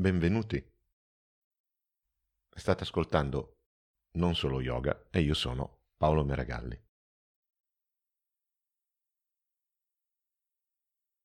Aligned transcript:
Benvenuti. 0.00 0.56
State 2.56 2.84
ascoltando 2.84 3.58
Non 4.16 4.34
solo 4.34 4.62
yoga 4.62 5.08
e 5.10 5.20
io 5.20 5.34
sono 5.34 5.80
Paolo 5.98 6.24
Meragalli. 6.24 6.82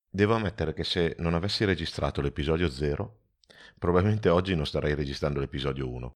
Devo 0.09 0.33
ammettere 0.33 0.73
che 0.73 0.83
se 0.83 1.15
non 1.19 1.35
avessi 1.35 1.63
registrato 1.63 2.19
l'episodio 2.19 2.69
0, 2.69 3.27
probabilmente 3.79 4.27
oggi 4.27 4.55
non 4.55 4.66
starei 4.66 4.94
registrando 4.94 5.39
l'episodio 5.39 5.89
1. 5.89 6.12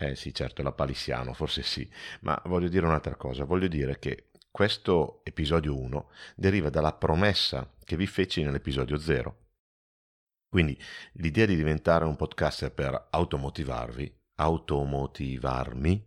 Eh 0.00 0.14
sì, 0.14 0.32
certo, 0.32 0.62
la 0.62 0.70
palissiano, 0.70 1.32
forse 1.32 1.64
sì, 1.64 1.90
ma 2.20 2.40
voglio 2.44 2.68
dire 2.68 2.86
un'altra 2.86 3.16
cosa, 3.16 3.42
voglio 3.42 3.66
dire 3.66 3.98
che 3.98 4.30
questo 4.52 5.24
episodio 5.24 5.76
1 5.76 6.10
deriva 6.36 6.70
dalla 6.70 6.94
promessa 6.94 7.68
che 7.84 7.96
vi 7.96 8.06
feci 8.06 8.44
nell'episodio 8.44 8.98
0 8.98 9.46
quindi 10.48 10.78
l'idea 11.12 11.46
di 11.46 11.56
diventare 11.56 12.04
un 12.04 12.16
podcaster 12.16 12.72
per 12.72 13.08
automotivarvi, 13.10 14.20
automotivarmi, 14.36 16.06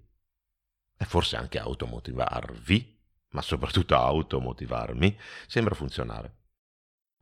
e 0.97 1.05
forse 1.05 1.35
anche 1.35 1.59
automotivarvi, 1.59 2.99
ma 3.29 3.41
soprattutto 3.41 3.95
automotivarmi, 3.95 5.17
sembra 5.47 5.75
funzionare. 5.75 6.39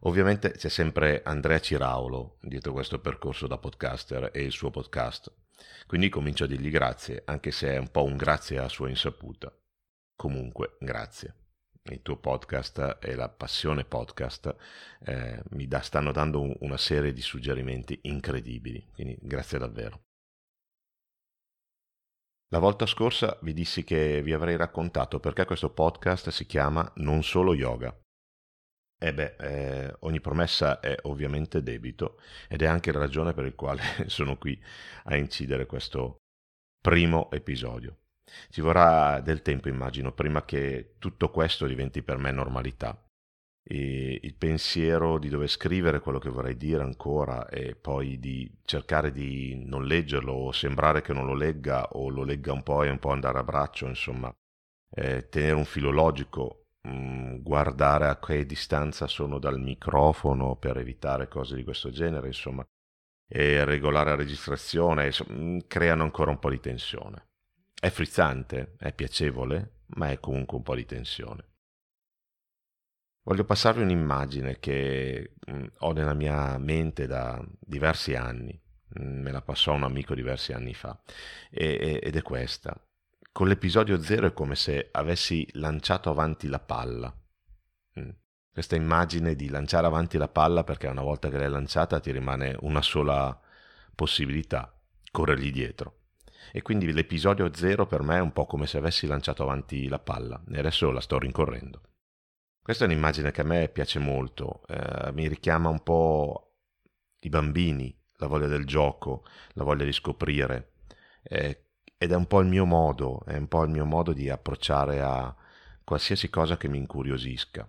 Ovviamente 0.03 0.51
c'è 0.51 0.69
sempre 0.69 1.21
Andrea 1.23 1.59
Ciraulo 1.59 2.37
dietro 2.41 2.71
questo 2.71 2.99
percorso 2.99 3.47
da 3.47 3.57
podcaster 3.57 4.31
e 4.33 4.43
il 4.43 4.51
suo 4.51 4.69
podcast, 4.69 5.31
quindi 5.87 6.09
comincio 6.09 6.45
a 6.45 6.47
dirgli 6.47 6.69
grazie, 6.69 7.23
anche 7.25 7.51
se 7.51 7.73
è 7.73 7.77
un 7.77 7.89
po' 7.91 8.03
un 8.03 8.15
grazie 8.15 8.59
a 8.59 8.69
sua 8.69 8.87
insaputa. 8.87 9.53
Comunque, 10.15 10.77
grazie 10.79 11.48
il 11.83 12.01
tuo 12.01 12.17
podcast 12.17 12.97
e 13.01 13.15
la 13.15 13.29
passione 13.29 13.83
podcast 13.83 14.55
eh, 15.05 15.41
mi 15.51 15.67
da, 15.67 15.81
stanno 15.81 16.11
dando 16.11 16.55
una 16.59 16.77
serie 16.77 17.13
di 17.13 17.21
suggerimenti 17.21 17.99
incredibili, 18.03 18.85
quindi 18.93 19.17
grazie 19.21 19.57
davvero. 19.57 20.01
La 22.51 22.59
volta 22.59 22.85
scorsa 22.87 23.37
vi 23.43 23.53
dissi 23.53 23.83
che 23.83 24.23
vi 24.23 24.33
avrei 24.33 24.57
raccontato 24.57 25.19
perché 25.19 25.45
questo 25.45 25.71
podcast 25.71 26.29
si 26.29 26.45
chiama 26.45 26.91
Non 26.95 27.23
solo 27.23 27.53
yoga. 27.53 27.95
E 29.01 29.13
beh, 29.13 29.35
eh, 29.39 29.95
ogni 29.99 30.19
promessa 30.19 30.79
è 30.79 30.97
ovviamente 31.03 31.61
debito 31.61 32.19
ed 32.49 32.63
è 32.63 32.65
anche 32.65 32.91
la 32.91 32.99
ragione 32.99 33.33
per 33.33 33.45
la 33.45 33.53
quale 33.53 33.81
sono 34.07 34.37
qui 34.37 34.59
a 35.05 35.15
incidere 35.15 35.67
questo 35.67 36.17
primo 36.81 37.29
episodio. 37.31 37.97
Ci 38.49 38.61
vorrà 38.61 39.19
del 39.21 39.41
tempo, 39.41 39.69
immagino, 39.69 40.11
prima 40.11 40.45
che 40.45 40.95
tutto 40.99 41.29
questo 41.29 41.65
diventi 41.65 42.01
per 42.01 42.17
me 42.17 42.31
normalità. 42.31 43.01
E 43.63 44.19
il 44.23 44.33
pensiero 44.35 45.19
di 45.19 45.29
dover 45.29 45.47
scrivere 45.49 45.99
quello 45.99 46.17
che 46.17 46.29
vorrei 46.29 46.57
dire 46.57 46.81
ancora 46.81 47.47
e 47.49 47.75
poi 47.75 48.17
di 48.17 48.51
cercare 48.63 49.11
di 49.11 49.63
non 49.65 49.85
leggerlo 49.85 50.31
o 50.33 50.51
sembrare 50.51 51.01
che 51.01 51.13
non 51.13 51.25
lo 51.25 51.35
legga 51.35 51.87
o 51.91 52.09
lo 52.09 52.23
legga 52.23 52.51
un 52.51 52.63
po' 52.63 52.83
e 52.83 52.89
un 52.89 52.99
po' 52.99 53.11
andare 53.11 53.37
a 53.37 53.43
braccio, 53.43 53.85
insomma, 53.87 54.33
eh, 54.91 55.29
tenere 55.29 55.53
un 55.53 55.65
filo 55.65 55.91
logico, 55.91 56.67
mh, 56.81 56.89
mm, 56.89 57.41
guardare 57.43 58.07
a 58.07 58.17
che 58.19 58.45
distanza 58.45 59.07
sono 59.07 59.39
dal 59.39 59.59
microfono 59.59 60.55
per 60.55 60.77
evitare 60.77 61.27
cose 61.27 61.55
di 61.55 61.63
questo 61.63 61.91
genere, 61.91 62.27
insomma, 62.27 62.65
e 63.27 63.63
regolare 63.65 64.11
la 64.11 64.15
registrazione, 64.15 65.05
insomma, 65.07 65.33
mm, 65.39 65.59
creano 65.67 66.03
ancora 66.03 66.31
un 66.31 66.39
po' 66.39 66.49
di 66.49 66.59
tensione. 66.59 67.28
È 67.79 67.89
frizzante, 67.89 68.75
è 68.77 68.91
piacevole, 68.91 69.83
ma 69.95 70.11
è 70.11 70.19
comunque 70.19 70.57
un 70.57 70.63
po' 70.63 70.75
di 70.75 70.85
tensione. 70.85 71.45
Voglio 73.23 73.45
passarvi 73.45 73.81
un'immagine 73.83 74.59
che 74.59 75.35
mm, 75.49 75.65
ho 75.79 75.91
nella 75.93 76.13
mia 76.13 76.57
mente 76.57 77.07
da 77.07 77.41
diversi 77.59 78.15
anni, 78.15 78.59
mm, 78.99 79.21
me 79.21 79.31
la 79.31 79.41
passò 79.41 79.73
un 79.73 79.83
amico 79.83 80.13
diversi 80.13 80.51
anni 80.51 80.73
fa, 80.73 80.99
ed 81.49 82.15
è 82.15 82.21
questa. 82.21 82.75
Con 83.31 83.47
l'episodio 83.47 84.01
zero 84.01 84.27
è 84.27 84.33
come 84.33 84.55
se 84.55 84.89
avessi 84.91 85.47
lanciato 85.53 86.09
avanti 86.09 86.47
la 86.47 86.59
palla. 86.59 87.15
Mm. 87.99 88.09
Questa 88.51 88.75
immagine 88.75 89.35
di 89.35 89.47
lanciare 89.47 89.87
avanti 89.87 90.17
la 90.17 90.27
palla 90.27 90.65
perché 90.65 90.87
una 90.87 91.03
volta 91.03 91.29
che 91.29 91.37
l'hai 91.37 91.49
lanciata 91.49 91.99
ti 92.01 92.11
rimane 92.11 92.57
una 92.61 92.81
sola 92.81 93.39
possibilità, 93.95 94.75
corrergli 95.11 95.51
dietro. 95.51 95.98
E 96.51 96.61
quindi 96.61 96.91
l'episodio 96.91 97.53
zero 97.53 97.85
per 97.85 98.01
me 98.01 98.17
è 98.17 98.21
un 98.21 98.33
po' 98.33 98.45
come 98.45 98.65
se 98.67 98.77
avessi 98.77 99.07
lanciato 99.07 99.43
avanti 99.43 99.87
la 99.87 99.99
palla 99.99 100.41
e 100.51 100.59
adesso 100.59 100.91
la 100.91 101.01
sto 101.01 101.19
rincorrendo. 101.19 101.81
Questa 102.61 102.85
è 102.85 102.87
un'immagine 102.87 103.31
che 103.31 103.41
a 103.41 103.45
me 103.45 103.69
piace 103.69 103.99
molto, 103.99 104.61
eh, 104.67 105.11
mi 105.11 105.27
richiama 105.27 105.69
un 105.69 105.81
po' 105.81 106.57
i 107.21 107.29
bambini, 107.29 107.95
la 108.17 108.27
voglia 108.27 108.47
del 108.47 108.65
gioco, 108.65 109.25
la 109.53 109.63
voglia 109.63 109.85
di 109.85 109.91
scoprire, 109.91 110.73
eh, 111.23 111.65
ed 111.97 112.11
è 112.11 112.15
un 112.15 112.27
po' 112.27 112.39
il 112.41 112.47
mio 112.47 112.65
modo, 112.65 113.23
è 113.25 113.35
un 113.35 113.47
po' 113.47 113.63
il 113.63 113.71
mio 113.71 113.85
modo 113.85 114.13
di 114.13 114.29
approcciare 114.29 115.01
a 115.01 115.35
qualsiasi 115.83 116.29
cosa 116.29 116.57
che 116.57 116.67
mi 116.67 116.77
incuriosisca. 116.77 117.67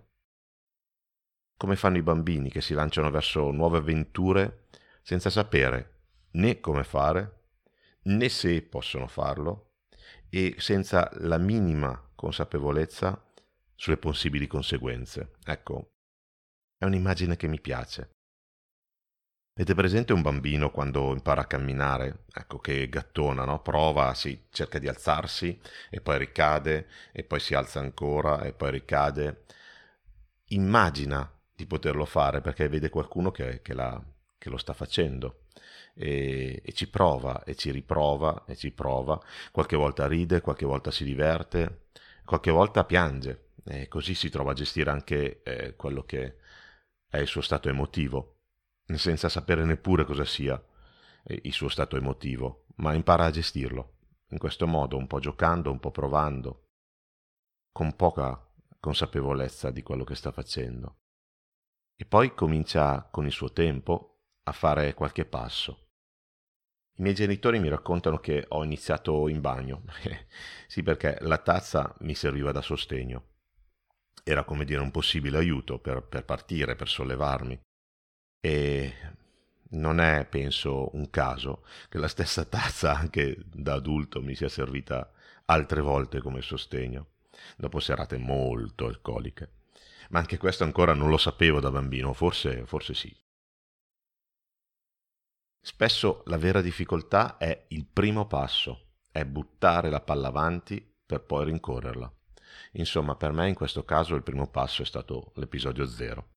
Come 1.57 1.77
fanno 1.77 1.97
i 1.97 2.03
bambini 2.03 2.51
che 2.51 2.61
si 2.61 2.75
lanciano 2.75 3.11
verso 3.11 3.51
nuove 3.51 3.79
avventure 3.79 4.67
senza 5.03 5.31
sapere 5.31 6.01
né 6.33 6.61
come 6.61 6.85
fare 6.85 7.40
né 8.03 8.29
se 8.29 8.63
possono 8.63 9.07
farlo 9.07 9.73
e 10.29 10.55
senza 10.59 11.11
la 11.15 11.39
minima 11.39 12.11
consapevolezza 12.15 13.23
sulle 13.75 13.97
possibili 13.97 14.47
conseguenze. 14.47 15.33
Ecco, 15.45 15.93
è 16.79 16.85
un'immagine 16.85 17.37
che 17.37 17.49
mi 17.49 17.61
piace. 17.61 18.11
Avete 19.55 19.75
presente 19.75 20.13
un 20.13 20.23
bambino 20.23 20.71
quando 20.71 21.13
impara 21.13 21.43
a 21.43 21.47
camminare? 21.47 22.25
Ecco 22.33 22.59
che 22.59 22.89
gattona, 22.89 23.45
no? 23.45 23.61
Prova, 23.61 24.15
sì, 24.15 24.47
cerca 24.51 24.79
di 24.79 24.89
alzarsi 24.89 25.61
e 25.91 26.01
poi 26.01 26.19
ricade 26.19 26.89
e 27.13 27.25
poi 27.25 27.41
si 27.41 27.55
alza 27.55 27.81
ancora 27.81 28.43
e 28.43 28.53
poi 28.53 28.71
ricade. 28.71 29.45
Immagina 30.53 31.31
di 31.55 31.67
poterlo 31.67 32.07
fare 32.07 32.41
perché 32.41 32.69
vede 32.69 32.89
qualcuno 32.89 33.31
che, 33.31 33.61
che, 33.61 33.75
la, 33.75 34.03
che 34.39 34.49
lo 34.49 34.57
sta 34.57 34.73
facendo 34.73 35.47
e, 35.95 36.63
e, 36.65 36.73
ci 36.73 36.89
prova 36.89 37.45
e 37.45 37.55
ci 37.55 37.71
riprova 37.71 38.45
e 38.47 38.57
ci 38.57 38.71
prova, 38.71 39.21
qualche 39.51 39.77
volta 39.77 40.07
ride, 40.07 40.41
qualche 40.41 40.67
volta 40.67 40.91
si 40.91 41.05
diverte, 41.05 41.87
qualche 42.25 42.51
volta 42.51 42.85
piange. 42.85 43.49
E 43.65 43.89
così 43.89 44.15
si 44.15 44.31
trova 44.31 44.53
a 44.53 44.55
gestire 44.55 44.91
anche 44.91 45.43
eh, 45.43 45.77
quello 45.77 46.05
che 46.05 46.37
è 47.09 47.19
il 47.19 47.27
suo 47.27 47.41
stato 47.41 47.69
emotivo, 47.69 48.39
senza 48.95 49.29
sapere 49.29 49.65
neppure 49.65 50.05
cosa 50.05 50.25
sia 50.25 50.63
eh, 51.25 51.41
il 51.45 51.53
suo 51.53 51.69
stato 51.69 51.97
emotivo, 51.97 52.67
ma 52.77 52.95
impara 52.95 53.27
a 53.27 53.31
gestirlo. 53.31 53.97
In 54.29 54.39
questo 54.39 54.67
modo, 54.67 54.97
un 54.97 55.07
po' 55.07 55.19
giocando, 55.19 55.71
un 55.71 55.81
po' 55.81 55.91
provando, 55.91 56.69
con 57.73 57.95
poca 57.97 58.49
consapevolezza 58.79 59.71
di 59.71 59.83
quello 59.83 60.05
che 60.05 60.15
sta 60.15 60.33
facendo. 60.33 60.99
E 61.97 62.07
poi 62.07 62.35
comincia 62.35 63.07
con 63.11 63.27
il 63.27 63.33
suo 63.33 63.53
tempo 63.53 64.20
a 64.51 64.53
fare 64.53 64.95
qualche 64.95 65.25
passo. 65.25 65.87
I 66.97 67.03
miei 67.03 67.15
genitori 67.15 67.59
mi 67.61 67.69
raccontano 67.69 68.19
che 68.19 68.45
ho 68.49 68.65
iniziato 68.65 69.29
in 69.29 69.41
bagno. 69.41 69.85
sì, 70.67 70.83
perché 70.83 71.19
la 71.21 71.39
tazza 71.39 71.95
mi 72.01 72.15
serviva 72.15 72.53
da 72.53 72.61
sostegno. 72.61 73.29
Era 74.23 74.45
come 74.45 74.65
dire 74.65 74.81
un 74.81 74.91
possibile 74.91 75.39
aiuto 75.39 75.79
per, 75.79 76.03
per 76.03 76.25
partire, 76.25 76.75
per 76.75 76.89
sollevarmi. 76.89 77.59
E 78.41 78.95
non 79.71 80.01
è, 80.01 80.27
penso, 80.27 80.95
un 80.95 81.09
caso 81.11 81.65
che 81.89 81.99
la 81.99 82.09
stessa 82.09 82.45
tazza 82.45 82.95
anche 82.95 83.37
da 83.45 83.75
adulto 83.75 84.21
mi 84.21 84.35
sia 84.35 84.49
servita 84.49 85.11
altre 85.47 85.81
volte 85.81 86.21
come 86.21 86.43
sostegno, 86.43 87.13
dopo 87.57 87.79
serate 87.79 88.19
molto 88.19 88.87
alcoliche. 88.87 89.53
Ma 90.11 90.19
anche 90.19 90.39
questo 90.39 90.65
ancora 90.65 90.93
non 90.93 91.09
lo 91.09 91.19
sapevo 91.19 91.61
da 91.61 91.71
bambino, 91.71 92.13
forse, 92.13 92.67
forse 92.67 92.95
sì. 92.95 93.17
Spesso 95.63 96.23
la 96.27 96.39
vera 96.39 96.61
difficoltà 96.63 97.37
è 97.37 97.67
il 97.69 97.87
primo 97.87 98.27
passo, 98.27 98.93
è 99.11 99.25
buttare 99.25 99.91
la 99.91 100.01
palla 100.01 100.29
avanti 100.29 100.81
per 101.05 101.23
poi 101.25 101.45
rincorrerla. 101.47 102.13
Insomma, 102.73 103.15
per 103.17 103.33
me 103.33 103.49
in 103.49 103.55
questo 103.55 103.85
caso 103.85 104.15
il 104.15 104.23
primo 104.23 104.49
passo 104.51 104.83
è 104.83 104.85
stato 104.87 105.33
l'episodio 105.37 105.87
zero. 105.87 106.31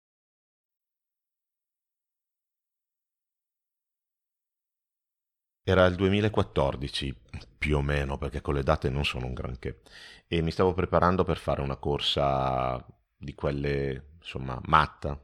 Era 5.66 5.86
il 5.86 5.96
2014, 5.96 7.16
più 7.58 7.78
o 7.78 7.82
meno, 7.82 8.18
perché 8.18 8.42
con 8.42 8.54
le 8.54 8.64
date 8.64 8.90
non 8.90 9.06
sono 9.06 9.26
un 9.28 9.34
granché, 9.34 9.82
e 10.28 10.42
mi 10.42 10.52
stavo 10.52 10.74
preparando 10.74 11.24
per 11.24 11.38
fare 11.38 11.62
una 11.62 11.78
corsa 11.78 12.86
di 13.16 13.34
quelle, 13.34 14.16
insomma, 14.18 14.60
matta, 14.66 15.18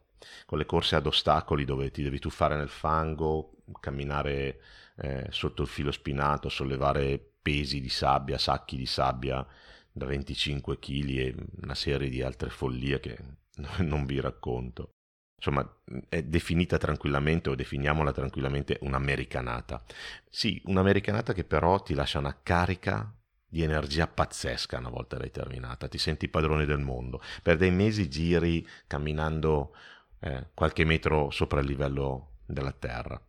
con 0.45 0.57
le 0.57 0.65
corse 0.65 0.95
ad 0.95 1.05
ostacoli 1.07 1.65
dove 1.65 1.91
ti 1.91 2.03
devi 2.03 2.19
tuffare 2.19 2.55
nel 2.55 2.69
fango, 2.69 3.58
camminare 3.79 4.61
eh, 4.97 5.27
sotto 5.29 5.63
il 5.63 5.67
filo 5.67 5.91
spinato, 5.91 6.49
sollevare 6.49 7.19
pesi 7.41 7.79
di 7.81 7.89
sabbia, 7.89 8.37
sacchi 8.37 8.77
di 8.77 8.85
sabbia 8.85 9.45
da 9.91 10.05
25 10.05 10.79
kg 10.79 11.09
e 11.09 11.35
una 11.61 11.75
serie 11.75 12.09
di 12.09 12.21
altre 12.21 12.49
follie 12.49 12.99
che 12.99 13.17
non 13.79 14.05
vi 14.05 14.19
racconto. 14.19 14.91
insomma, 15.35 15.67
è 16.09 16.23
definita 16.23 16.77
tranquillamente 16.77 17.49
o 17.49 17.55
definiamola 17.55 18.11
tranquillamente 18.11 18.77
un'americanata. 18.81 19.83
Sì, 20.29 20.61
un'americanata 20.65 21.33
che 21.33 21.43
però 21.43 21.81
ti 21.81 21.93
lascia 21.93 22.19
una 22.19 22.37
carica 22.41 23.13
di 23.51 23.63
energia 23.63 24.05
pazzesca 24.07 24.77
una 24.77 24.89
volta 24.89 25.17
l'hai 25.17 25.31
terminata, 25.31 25.87
ti 25.87 25.97
senti 25.97 26.27
padrone 26.29 26.65
del 26.65 26.79
mondo. 26.79 27.21
Per 27.41 27.57
dei 27.57 27.71
mesi 27.71 28.07
giri 28.09 28.65
camminando 28.85 29.75
eh, 30.19 30.49
qualche 30.53 30.85
metro 30.85 31.31
sopra 31.31 31.59
il 31.61 31.67
livello 31.67 32.37
della 32.45 32.71
terra. 32.71 33.19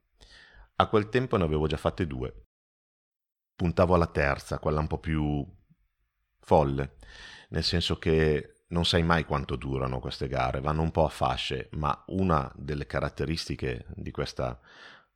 A 0.81 0.87
quel 0.87 1.11
tempo 1.11 1.37
ne 1.37 1.45
avevo 1.45 1.67
già 1.67 1.77
fatte 1.77 2.07
due. 2.07 2.47
Puntavo 3.55 3.95
alla 3.95 4.07
terza, 4.07 4.59
quella 4.59 4.81
un 4.81 4.87
po' 4.87 4.97
più 4.97 5.47
folle, 6.39 6.97
nel 7.51 7.63
senso 7.63 7.99
che 7.99 8.63
non 8.69 8.87
sai 8.87 9.03
mai 9.03 9.27
quanto 9.27 9.57
durano 9.57 10.01
queste 10.01 10.27
gare, 10.27 10.63
vanno 10.63 10.81
un 10.81 10.91
po' 10.91 11.05
a 11.05 11.11
fasce, 11.11 11.69
ma 11.73 12.03
una 12.07 12.51
delle 12.57 12.87
caratteristiche 12.87 13.85
di 13.89 14.11
questa 14.11 14.59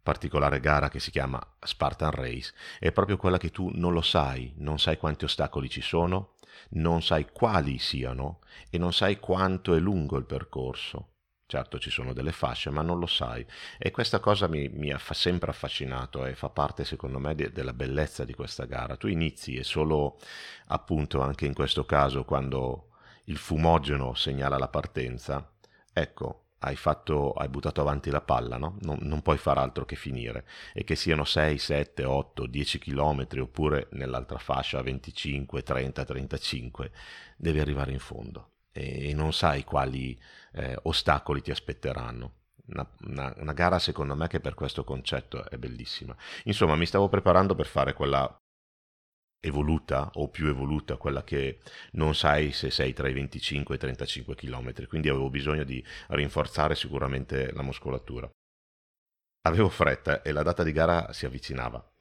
particolare 0.02 0.60
gara 0.60 0.90
che 0.90 1.00
si 1.00 1.10
chiama 1.10 1.40
Spartan 1.60 2.10
Race 2.10 2.52
è 2.78 2.92
proprio 2.92 3.16
quella 3.16 3.38
che 3.38 3.50
tu 3.50 3.70
non 3.72 3.94
lo 3.94 4.02
sai, 4.02 4.52
non 4.58 4.78
sai 4.78 4.98
quanti 4.98 5.24
ostacoli 5.24 5.70
ci 5.70 5.80
sono, 5.80 6.34
non 6.72 7.00
sai 7.00 7.30
quali 7.32 7.78
siano 7.78 8.40
e 8.68 8.76
non 8.76 8.92
sai 8.92 9.18
quanto 9.18 9.74
è 9.74 9.78
lungo 9.78 10.18
il 10.18 10.26
percorso. 10.26 11.13
Certo 11.46 11.78
ci 11.78 11.90
sono 11.90 12.14
delle 12.14 12.32
fasce, 12.32 12.70
ma 12.70 12.80
non 12.82 12.98
lo 12.98 13.06
sai. 13.06 13.46
E 13.78 13.90
questa 13.90 14.18
cosa 14.18 14.48
mi, 14.48 14.68
mi 14.68 14.90
ha 14.92 14.98
sempre 14.98 15.50
affascinato 15.50 16.24
e 16.24 16.34
fa 16.34 16.48
parte, 16.48 16.84
secondo 16.84 17.18
me, 17.18 17.34
de, 17.34 17.52
della 17.52 17.74
bellezza 17.74 18.24
di 18.24 18.34
questa 18.34 18.64
gara. 18.64 18.96
Tu 18.96 19.08
inizi 19.08 19.54
e 19.56 19.62
solo, 19.62 20.18
appunto, 20.68 21.20
anche 21.20 21.44
in 21.46 21.52
questo 21.52 21.84
caso, 21.84 22.24
quando 22.24 22.88
il 23.24 23.36
fumogeno 23.36 24.14
segnala 24.14 24.56
la 24.56 24.68
partenza, 24.68 25.52
ecco, 25.92 26.44
hai, 26.60 26.76
fatto, 26.76 27.32
hai 27.32 27.48
buttato 27.48 27.82
avanti 27.82 28.10
la 28.10 28.22
palla, 28.22 28.56
no? 28.56 28.78
non, 28.80 28.98
non, 29.02 29.20
puoi 29.20 29.36
fare 29.36 29.60
altro 29.60 29.84
che 29.84 29.96
finire. 29.96 30.46
E 30.72 30.82
che 30.84 30.96
siano 30.96 31.24
6, 31.24 31.58
7, 31.58 32.04
8, 32.04 32.46
10 32.46 32.78
km 32.78 33.26
oppure 33.40 33.88
nell'altra 33.92 34.38
fascia 34.38 34.80
25, 34.82 35.62
30, 35.62 36.04
35, 36.04 36.90
devi 37.36 37.60
arrivare 37.60 37.92
in 37.92 37.98
fondo 37.98 38.48
e, 38.74 39.14
non 39.14 39.32
sai 39.32 39.64
quali 39.64 40.18
eh, 40.52 40.76
ostacoli 40.82 41.40
ti 41.40 41.50
aspetteranno. 41.50 42.42
Una, 42.66 42.88
una, 43.02 43.34
una, 43.36 43.52
gara 43.52 43.78
secondo 43.78 44.16
me 44.16 44.26
che 44.26 44.40
per 44.40 44.54
questo 44.54 44.84
concetto 44.84 45.48
è 45.48 45.56
bellissima. 45.58 46.16
Insomma, 46.44 46.74
mi 46.76 46.86
stavo 46.86 47.08
preparando 47.08 47.54
per 47.54 47.66
fare 47.66 47.92
quella 47.92 48.36
evoluta 49.40 50.10
o 50.14 50.28
più 50.28 50.48
evoluta, 50.48 50.96
quella 50.96 51.22
che 51.22 51.60
non 51.92 52.14
sai 52.14 52.52
se 52.52 52.70
sei 52.70 52.94
tra 52.94 53.08
i 53.08 53.12
25 53.12 53.74
e 53.74 53.76
i 53.76 53.80
35 53.80 54.34
km, 54.34 54.86
quindi 54.86 55.10
avevo 55.10 55.28
bisogno 55.28 55.64
di 55.64 55.84
rinforzare 56.08 56.74
sicuramente 56.74 57.52
la 57.52 57.62
muscolatura. 57.62 58.28
Avevo 59.46 59.68
fretta 59.68 60.22
e 60.22 60.32
la 60.32 60.42
data 60.42 60.62
di 60.62 60.72
gara 60.72 61.12
si 61.12 61.26
avvicinava, 61.26 61.93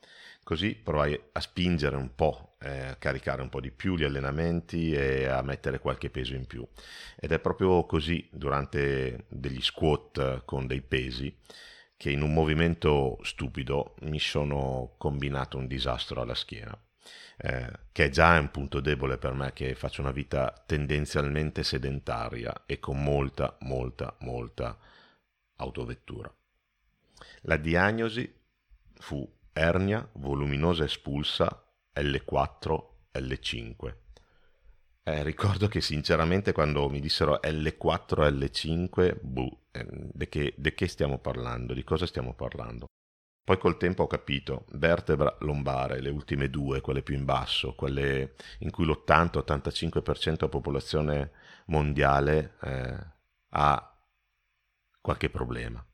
così 0.44 0.75
provai 0.75 1.19
a 1.31 1.40
spingere 1.40 1.95
un 1.95 2.13
po', 2.16 2.56
eh, 2.62 2.88
a 2.88 2.95
caricare 2.95 3.42
un 3.42 3.50
po' 3.50 3.60
di 3.62 3.72
più 3.72 3.95
gli 3.95 4.04
allenamenti 4.04 4.94
e 4.94 5.25
a 5.25 5.42
mettere 5.42 5.80
qualche 5.80 6.10
peso 6.10 6.36
in 6.36 6.45
più. 6.45 6.68
Ed 7.19 7.31
è 7.31 7.40
proprio 7.40 7.86
così 7.86 8.28
durante 8.31 9.25
degli 9.30 9.62
squat 9.62 10.44
con 10.45 10.68
dei 10.68 10.81
pesi 10.81 11.36
che 11.98 12.12
in 12.12 12.22
un 12.22 12.34
movimento 12.34 13.19
stupido 13.24 13.95
mi 14.01 14.19
sono 14.19 14.95
combinato 14.98 15.57
un 15.57 15.68
disastro 15.68 16.22
alla 16.22 16.36
schiena 16.36 16.78
eh, 17.38 17.72
che 17.92 18.10
già 18.10 18.36
è 18.36 18.40
un 18.40 18.51
punto 18.51 18.80
debole 18.80 19.18
per 19.18 19.34
me 19.34 19.54
che 19.54 19.75
faccio 19.75 20.01
una 20.01 20.12
vita 20.12 20.54
tendenzialmente 20.66 21.63
sedentaria 21.63 22.63
e 22.66 22.80
con 22.80 23.01
molta, 23.01 23.57
molta, 23.62 24.16
molta 24.19 24.78
autovettura. 25.57 26.34
La 27.42 27.57
diagnosi 27.57 28.31
fu 28.95 29.30
ernia 29.53 30.07
voluminosa 30.13 30.83
espulsa 30.83 31.63
L4, 31.95 32.83
L5. 33.13 33.95
Eh, 35.05 35.23
ricordo 35.23 35.67
che 35.67 35.81
sinceramente 35.81 36.51
quando 36.53 36.89
mi 36.89 37.00
dissero 37.00 37.39
L4, 37.44 38.29
L5, 38.29 39.17
buh, 39.21 39.65
eh, 39.71 39.85
di 39.89 40.29
che, 40.29 40.55
che 40.75 40.88
stiamo 40.88 41.19
parlando? 41.19 41.73
Di 41.73 41.83
cosa 41.83 42.05
stiamo 42.05 42.33
parlando? 42.33 42.88
Poi 43.44 43.57
col 43.57 43.75
tempo 43.77 44.03
ho 44.03 44.07
capito, 44.07 44.65
vertebra 44.71 45.35
lombare, 45.41 45.99
le 45.99 46.09
ultime 46.09 46.49
due, 46.49 46.79
quelle 46.79 47.01
più 47.01 47.15
in 47.15 47.25
basso, 47.25 47.75
quelle 47.75 48.35
in 48.59 48.71
cui 48.71 48.85
l'80-85% 48.85 50.31
della 50.38 50.47
popolazione 50.47 51.31
mondiale 51.65 52.56
eh, 52.61 52.97
ha 53.49 53.97
qualche 55.01 55.29
problema. 55.29 55.85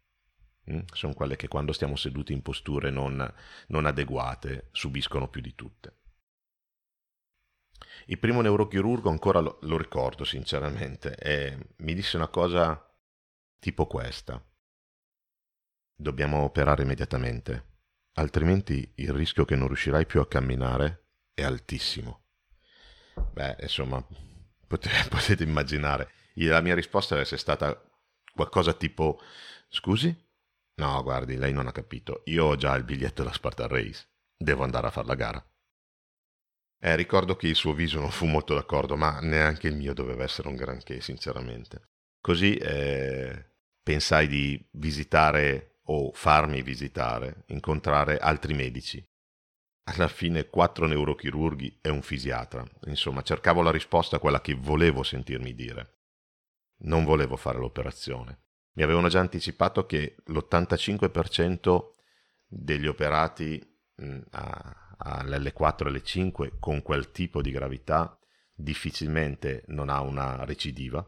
Mm? 0.71 0.79
Sono 0.93 1.13
quelle 1.13 1.35
che 1.35 1.47
quando 1.47 1.73
stiamo 1.73 1.95
seduti 1.95 2.33
in 2.33 2.41
posture 2.41 2.89
non, 2.91 3.33
non 3.67 3.85
adeguate 3.85 4.69
subiscono 4.71 5.27
più 5.27 5.41
di 5.41 5.55
tutte. 5.55 5.97
Il 8.05 8.19
primo 8.19 8.41
neurochirurgo 8.41 9.09
ancora 9.09 9.39
lo, 9.39 9.59
lo 9.63 9.77
ricordo 9.77 10.23
sinceramente 10.23 11.15
e 11.15 11.57
mi 11.77 11.93
disse 11.93 12.17
una 12.17 12.27
cosa 12.27 12.83
tipo 13.59 13.87
questa. 13.87 14.43
Dobbiamo 15.95 16.43
operare 16.43 16.83
immediatamente, 16.83 17.65
altrimenti 18.13 18.93
il 18.95 19.11
rischio 19.11 19.45
che 19.45 19.55
non 19.55 19.67
riuscirai 19.67 20.05
più 20.05 20.21
a 20.21 20.27
camminare 20.27 21.07
è 21.33 21.43
altissimo. 21.43 22.23
Beh, 23.33 23.57
insomma, 23.61 24.03
potete, 24.65 25.07
potete 25.09 25.43
immaginare. 25.43 26.11
La 26.35 26.61
mia 26.61 26.75
risposta 26.75 27.19
essere 27.19 27.39
stata 27.39 27.81
qualcosa 28.33 28.73
tipo, 28.73 29.21
scusi? 29.67 30.27
No, 30.79 31.03
guardi, 31.03 31.35
lei 31.35 31.51
non 31.51 31.67
ha 31.67 31.73
capito. 31.73 32.21
Io 32.25 32.45
ho 32.45 32.55
già 32.55 32.73
il 32.75 32.85
biglietto 32.85 33.21
della 33.21 33.33
Spartan 33.33 33.67
Race. 33.67 34.07
Devo 34.35 34.63
andare 34.63 34.87
a 34.87 34.91
fare 34.91 35.07
la 35.07 35.15
gara. 35.15 35.45
Eh, 36.81 36.95
ricordo 36.95 37.35
che 37.35 37.47
il 37.47 37.55
suo 37.55 37.73
viso 37.73 37.99
non 37.99 38.11
fu 38.11 38.25
molto 38.25 38.53
d'accordo, 38.53 38.95
ma 38.95 39.19
neanche 39.19 39.67
il 39.67 39.75
mio 39.75 39.93
doveva 39.93 40.23
essere 40.23 40.47
un 40.47 40.55
granché, 40.55 41.01
sinceramente. 41.01 41.89
Così 42.21 42.55
eh, 42.55 43.51
pensai 43.83 44.27
di 44.27 44.65
visitare 44.71 45.79
o 45.87 46.13
farmi 46.13 46.61
visitare, 46.61 47.43
incontrare 47.47 48.17
altri 48.17 48.53
medici. 48.53 49.03
Alla 49.89 50.07
fine 50.07 50.47
quattro 50.47 50.87
neurochirurghi 50.87 51.79
e 51.81 51.89
un 51.89 52.01
fisiatra. 52.01 52.65
Insomma, 52.85 53.21
cercavo 53.21 53.61
la 53.61 53.71
risposta 53.71 54.15
a 54.15 54.19
quella 54.19 54.39
che 54.39 54.53
volevo 54.53 55.03
sentirmi 55.03 55.53
dire. 55.53 55.97
Non 56.83 57.03
volevo 57.03 57.35
fare 57.35 57.57
l'operazione. 57.57 58.43
Mi 58.79 58.85
avevano 58.85 59.09
già 59.09 59.19
anticipato 59.19 59.85
che 59.85 60.15
l'85% 60.27 61.89
degli 62.47 62.87
operati 62.87 63.61
all'L4 63.97 65.87
e 65.87 65.99
L5 65.99 66.51
con 66.61 66.81
quel 66.81 67.11
tipo 67.11 67.41
di 67.41 67.51
gravità 67.51 68.17
difficilmente 68.55 69.65
non 69.67 69.89
ha 69.89 69.99
una 69.99 70.45
recidiva 70.45 71.05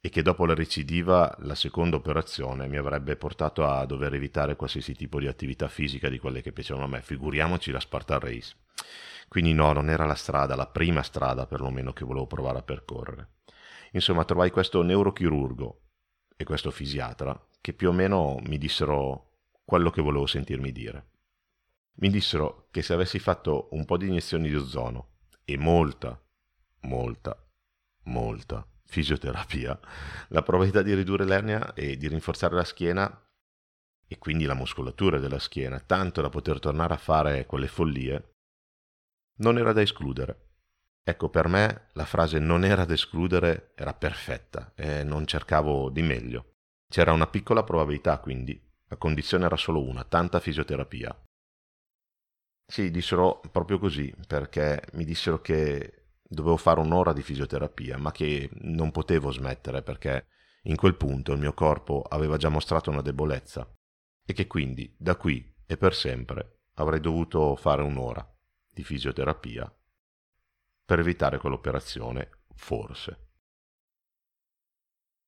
e 0.00 0.08
che 0.08 0.22
dopo 0.22 0.46
la 0.46 0.54
recidiva 0.54 1.34
la 1.40 1.56
seconda 1.56 1.96
operazione 1.96 2.68
mi 2.68 2.76
avrebbe 2.76 3.16
portato 3.16 3.66
a 3.66 3.84
dover 3.86 4.14
evitare 4.14 4.54
qualsiasi 4.54 4.94
tipo 4.94 5.18
di 5.18 5.26
attività 5.26 5.66
fisica 5.66 6.08
di 6.08 6.20
quelle 6.20 6.42
che 6.42 6.52
piacevano 6.52 6.84
a 6.84 6.88
me, 6.88 7.02
figuriamoci 7.02 7.72
la 7.72 7.80
Spartan 7.80 8.20
Race. 8.20 8.54
Quindi 9.26 9.52
no, 9.52 9.72
non 9.72 9.90
era 9.90 10.06
la 10.06 10.14
strada, 10.14 10.54
la 10.54 10.68
prima 10.68 11.02
strada 11.02 11.44
perlomeno 11.48 11.92
che 11.92 12.04
volevo 12.04 12.28
provare 12.28 12.58
a 12.58 12.62
percorrere. 12.62 13.30
Insomma, 13.90 14.24
trovai 14.24 14.52
questo 14.52 14.80
neurochirurgo 14.82 15.80
e 16.36 16.44
questo 16.44 16.70
fisiatra 16.70 17.38
che 17.60 17.72
più 17.72 17.88
o 17.88 17.92
meno 17.92 18.38
mi 18.42 18.58
dissero 18.58 19.30
quello 19.64 19.90
che 19.90 20.02
volevo 20.02 20.26
sentirmi 20.26 20.70
dire. 20.72 21.12
Mi 21.96 22.10
dissero 22.10 22.68
che 22.70 22.82
se 22.82 22.92
avessi 22.92 23.18
fatto 23.18 23.68
un 23.72 23.84
po' 23.84 23.96
di 23.96 24.06
iniezioni 24.06 24.48
di 24.48 24.56
ozono 24.56 25.12
e 25.44 25.56
molta, 25.56 26.20
molta, 26.82 27.36
molta 28.04 28.66
fisioterapia, 28.84 29.78
la 30.28 30.42
probabilità 30.42 30.82
di 30.82 30.94
ridurre 30.94 31.24
l'ernia 31.24 31.72
e 31.72 31.96
di 31.96 32.08
rinforzare 32.08 32.54
la 32.54 32.64
schiena 32.64 33.24
e 34.06 34.18
quindi 34.18 34.44
la 34.44 34.54
muscolatura 34.54 35.18
della 35.18 35.38
schiena, 35.38 35.80
tanto 35.80 36.20
da 36.20 36.28
poter 36.28 36.60
tornare 36.60 36.94
a 36.94 36.98
fare 36.98 37.46
quelle 37.46 37.68
follie, 37.68 38.34
non 39.36 39.58
era 39.58 39.72
da 39.72 39.80
escludere. 39.80 40.53
Ecco, 41.06 41.28
per 41.28 41.48
me 41.48 41.88
la 41.92 42.06
frase 42.06 42.38
non 42.38 42.64
era 42.64 42.86
da 42.86 42.94
escludere 42.94 43.72
era 43.74 43.92
perfetta 43.92 44.72
e 44.74 45.04
non 45.04 45.26
cercavo 45.26 45.90
di 45.90 46.00
meglio. 46.00 46.54
C'era 46.88 47.12
una 47.12 47.26
piccola 47.26 47.62
probabilità, 47.62 48.18
quindi, 48.20 48.58
la 48.86 48.96
condizione 48.96 49.44
era 49.44 49.56
solo 49.56 49.82
una, 49.82 50.04
tanta 50.04 50.40
fisioterapia. 50.40 51.14
Sì, 52.66 52.90
dissero 52.90 53.40
proprio 53.52 53.78
così, 53.78 54.14
perché 54.26 54.82
mi 54.94 55.04
dissero 55.04 55.42
che 55.42 56.06
dovevo 56.22 56.56
fare 56.56 56.80
un'ora 56.80 57.12
di 57.12 57.20
fisioterapia, 57.20 57.98
ma 57.98 58.10
che 58.10 58.48
non 58.62 58.90
potevo 58.90 59.30
smettere 59.30 59.82
perché 59.82 60.28
in 60.62 60.76
quel 60.76 60.96
punto 60.96 61.32
il 61.32 61.38
mio 61.38 61.52
corpo 61.52 62.00
aveva 62.00 62.38
già 62.38 62.48
mostrato 62.48 62.88
una 62.88 63.02
debolezza 63.02 63.70
e 64.24 64.32
che 64.32 64.46
quindi 64.46 64.94
da 64.98 65.16
qui 65.16 65.54
e 65.66 65.76
per 65.76 65.94
sempre 65.94 66.60
avrei 66.76 67.00
dovuto 67.00 67.54
fare 67.56 67.82
un'ora 67.82 68.26
di 68.70 68.82
fisioterapia 68.82 69.70
per 70.84 70.98
evitare 70.98 71.38
quell'operazione, 71.38 72.30
forse. 72.54 73.18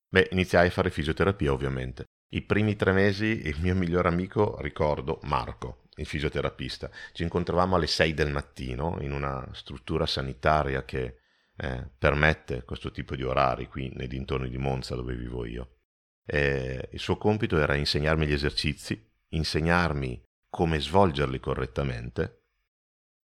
Beh, 0.09 0.29
iniziai 0.33 0.69
a 0.69 0.71
fare 0.71 0.91
fisioterapia 0.91 1.53
ovviamente. 1.53 2.05
I 2.33 2.43
primi 2.43 2.77
tre 2.77 2.93
mesi 2.93 3.47
il 3.47 3.61
mio 3.61 3.75
migliore 3.75 4.09
amico, 4.09 4.61
ricordo, 4.61 5.21
Marco, 5.25 5.89
il 5.97 6.07
fisioterapista, 6.07 6.91
ci 7.13 7.23
incontravamo 7.23 7.77
alle 7.77 7.87
6 7.87 8.15
del 8.15 8.31
mattino 8.31 8.99
in 9.01 9.13
una 9.13 9.49
struttura 9.53 10.07
sanitaria 10.07 10.85
che 10.85 11.19
eh, 11.57 11.89
permette 11.97 12.65
questo 12.65 12.91
tipo 12.91 13.17
di 13.17 13.23
orari 13.23 13.69
qui 13.69 13.91
nei 13.95 14.09
dintorni 14.09 14.51
di 14.51 14.59
Monza 14.59 14.95
dove 14.95 15.15
vivo 15.15 15.45
io. 15.45 15.79
E 16.25 16.89
il 16.93 16.99
suo 16.99 17.17
compito 17.17 17.59
era 17.59 17.77
insegnarmi 17.77 18.27
gli 18.27 18.33
esercizi, 18.33 19.01
insegnarmi 19.29 20.23
come 20.51 20.81
svolgerli 20.81 21.39
correttamente, 21.39 22.46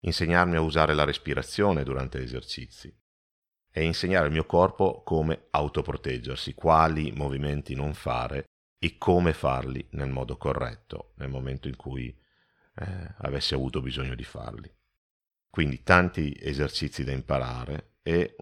insegnarmi 0.00 0.57
a 0.57 0.61
usare 0.61 0.95
la 0.95 1.04
respirazione 1.04 1.85
durante 1.85 2.19
gli 2.19 2.25
esercizi 2.25 2.95
e 3.73 3.85
insegnare 3.85 4.26
al 4.26 4.33
mio 4.33 4.47
corpo 4.47 5.02
come 5.02 5.47
autoproteggersi, 5.50 6.54
quali 6.54 7.12
movimenti 7.12 7.75
non 7.75 7.95
fare 7.95 8.45
e 8.78 8.97
come 8.99 9.33
farli 9.33 9.87
nel 9.90 10.11
modo 10.11 10.37
corretto 10.37 11.12
nel 11.16 11.28
momento 11.28 11.69
in 11.69 11.76
cui 11.76 12.09
eh, 12.09 13.14
avessi 13.19 13.54
avuto 13.54 13.80
bisogno 13.80 14.14
di 14.14 14.25
farli. 14.25 14.73
Quindi 15.49 15.83
tanti 15.83 16.37
esercizi 16.40 17.04
da 17.04 17.12
imparare 17.12 17.97
e 18.02 18.37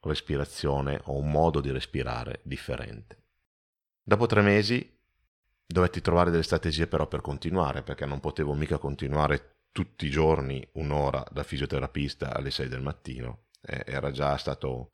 respirazione 0.00 1.00
o 1.04 1.16
un 1.16 1.30
modo 1.30 1.60
di 1.60 1.70
respirare 1.70 2.40
differente. 2.42 3.18
Dopo 4.02 4.26
tre 4.26 4.40
mesi 4.42 4.98
dovetti 5.64 6.00
trovare 6.00 6.30
delle 6.30 6.42
strategie 6.42 6.86
però 6.86 7.06
per 7.06 7.20
continuare, 7.20 7.82
perché 7.82 8.06
non 8.06 8.18
potevo 8.18 8.54
mica 8.54 8.78
continuare 8.78 9.59
tutti 9.72 10.06
i 10.06 10.10
giorni 10.10 10.66
un'ora 10.74 11.24
da 11.30 11.42
fisioterapista 11.42 12.34
alle 12.34 12.50
6 12.50 12.68
del 12.68 12.82
mattino, 12.82 13.46
eh, 13.62 13.84
era 13.86 14.10
già 14.10 14.36
stato 14.36 14.92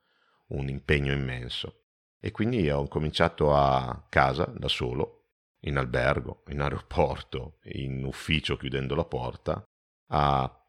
un 0.48 0.68
impegno 0.68 1.12
immenso. 1.12 1.82
E 2.18 2.30
quindi 2.30 2.68
ho 2.70 2.86
cominciato 2.88 3.54
a 3.54 4.06
casa 4.08 4.44
da 4.56 4.68
solo, 4.68 5.16
in 5.60 5.76
albergo, 5.76 6.42
in 6.48 6.60
aeroporto, 6.60 7.58
in 7.64 8.04
ufficio 8.04 8.56
chiudendo 8.56 8.94
la 8.94 9.04
porta, 9.04 9.62
a 10.08 10.64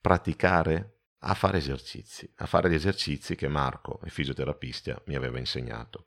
praticare, 0.00 1.00
a 1.20 1.34
fare 1.34 1.58
esercizi, 1.58 2.30
a 2.36 2.46
fare 2.46 2.70
gli 2.70 2.74
esercizi 2.74 3.36
che 3.36 3.48
Marco, 3.48 4.00
il 4.04 4.10
fisioterapista, 4.10 5.00
mi 5.06 5.14
aveva 5.14 5.38
insegnato. 5.38 6.06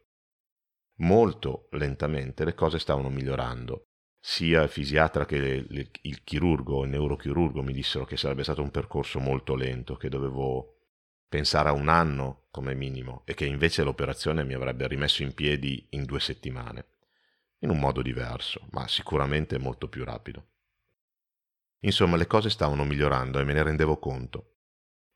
Molto 0.99 1.67
lentamente 1.71 2.45
le 2.45 2.53
cose 2.53 2.79
stavano 2.79 3.09
migliorando. 3.09 3.83
Sia 4.27 4.63
il 4.63 4.69
fisiatra 4.69 5.23
che 5.23 5.37
il 5.37 6.23
chirurgo, 6.23 6.83
il 6.83 6.89
neurochirurgo 6.89 7.61
mi 7.61 7.71
dissero 7.71 8.05
che 8.05 8.17
sarebbe 8.17 8.41
stato 8.41 8.63
un 8.63 8.71
percorso 8.71 9.19
molto 9.19 9.53
lento, 9.53 9.97
che 9.97 10.09
dovevo 10.09 10.79
pensare 11.29 11.69
a 11.69 11.73
un 11.73 11.89
anno 11.89 12.47
come 12.49 12.73
minimo 12.73 13.21
e 13.25 13.35
che 13.35 13.45
invece 13.45 13.83
l'operazione 13.83 14.43
mi 14.43 14.55
avrebbe 14.55 14.87
rimesso 14.87 15.21
in 15.21 15.35
piedi 15.35 15.85
in 15.91 16.05
due 16.05 16.19
settimane, 16.19 16.87
in 17.59 17.69
un 17.69 17.77
modo 17.77 18.01
diverso, 18.01 18.65
ma 18.71 18.87
sicuramente 18.87 19.59
molto 19.59 19.89
più 19.89 20.03
rapido. 20.03 20.47
Insomma, 21.81 22.17
le 22.17 22.25
cose 22.25 22.49
stavano 22.49 22.83
migliorando 22.83 23.39
e 23.39 23.43
me 23.43 23.53
ne 23.53 23.61
rendevo 23.61 23.99
conto. 23.99 24.55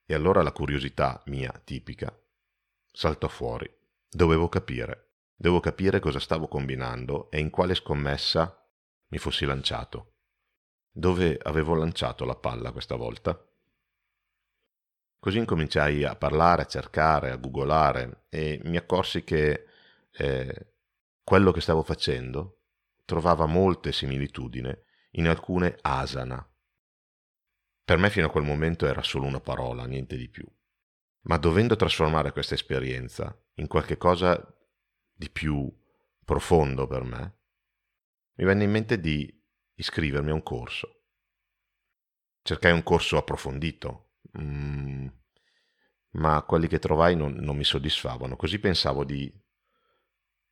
E 0.05 0.13
allora 0.13 0.43
la 0.43 0.51
curiosità 0.51 1.23
mia, 1.25 1.51
tipica, 1.63 2.15
saltò 2.91 3.27
fuori. 3.27 3.67
Dovevo 4.07 4.49
capire. 4.49 5.13
Devo 5.35 5.59
capire 5.59 5.99
cosa 5.99 6.19
stavo 6.19 6.47
combinando 6.47 7.31
e 7.31 7.39
in 7.39 7.49
quale 7.49 7.73
scommessa 7.73 8.53
mi 9.09 9.17
fossi 9.17 9.45
lanciato. 9.45 10.13
Dove 10.91 11.37
avevo 11.41 11.75
lanciato 11.75 12.25
la 12.25 12.35
palla 12.35 12.71
questa 12.71 12.95
volta? 12.95 13.39
Così 15.19 15.37
incominciai 15.37 16.03
a 16.03 16.15
parlare, 16.15 16.63
a 16.63 16.67
cercare, 16.67 17.31
a 17.31 17.35
googolare 17.35 18.25
e 18.29 18.61
mi 18.63 18.77
accorsi 18.77 19.23
che 19.23 19.65
eh, 20.11 20.73
quello 21.23 21.51
che 21.51 21.61
stavo 21.61 21.83
facendo 21.83 22.61
trovava 23.05 23.45
molte 23.45 23.91
similitudini 23.91 24.73
in 25.11 25.27
alcune 25.27 25.77
asana. 25.81 26.43
Per 27.83 27.97
me 27.97 28.09
fino 28.09 28.27
a 28.27 28.29
quel 28.29 28.43
momento 28.43 28.85
era 28.85 29.01
solo 29.01 29.25
una 29.25 29.41
parola, 29.41 29.85
niente 29.85 30.15
di 30.15 30.29
più. 30.29 30.47
Ma 31.21 31.37
dovendo 31.37 31.75
trasformare 31.75 32.31
questa 32.31 32.53
esperienza 32.53 33.37
in 33.55 33.67
qualche 33.67 33.97
cosa 33.97 34.41
di 35.11 35.29
più 35.29 35.69
profondo 36.23 36.87
per 36.87 37.03
me, 37.03 37.38
mi 38.39 38.45
venne 38.45 38.63
in 38.63 38.71
mente 38.71 39.01
di 39.01 39.29
iscrivermi 39.75 40.29
a 40.29 40.33
un 40.33 40.43
corso. 40.43 41.01
Cercai 42.41 42.71
un 42.71 42.83
corso 42.83 43.17
approfondito, 43.17 44.13
mm, 44.39 45.07
ma 46.11 46.41
quelli 46.43 46.67
che 46.67 46.79
trovai 46.79 47.17
non, 47.17 47.33
non 47.33 47.57
mi 47.57 47.65
soddisfavano, 47.65 48.37
così 48.37 48.59
pensavo 48.59 49.03
di, 49.03 49.29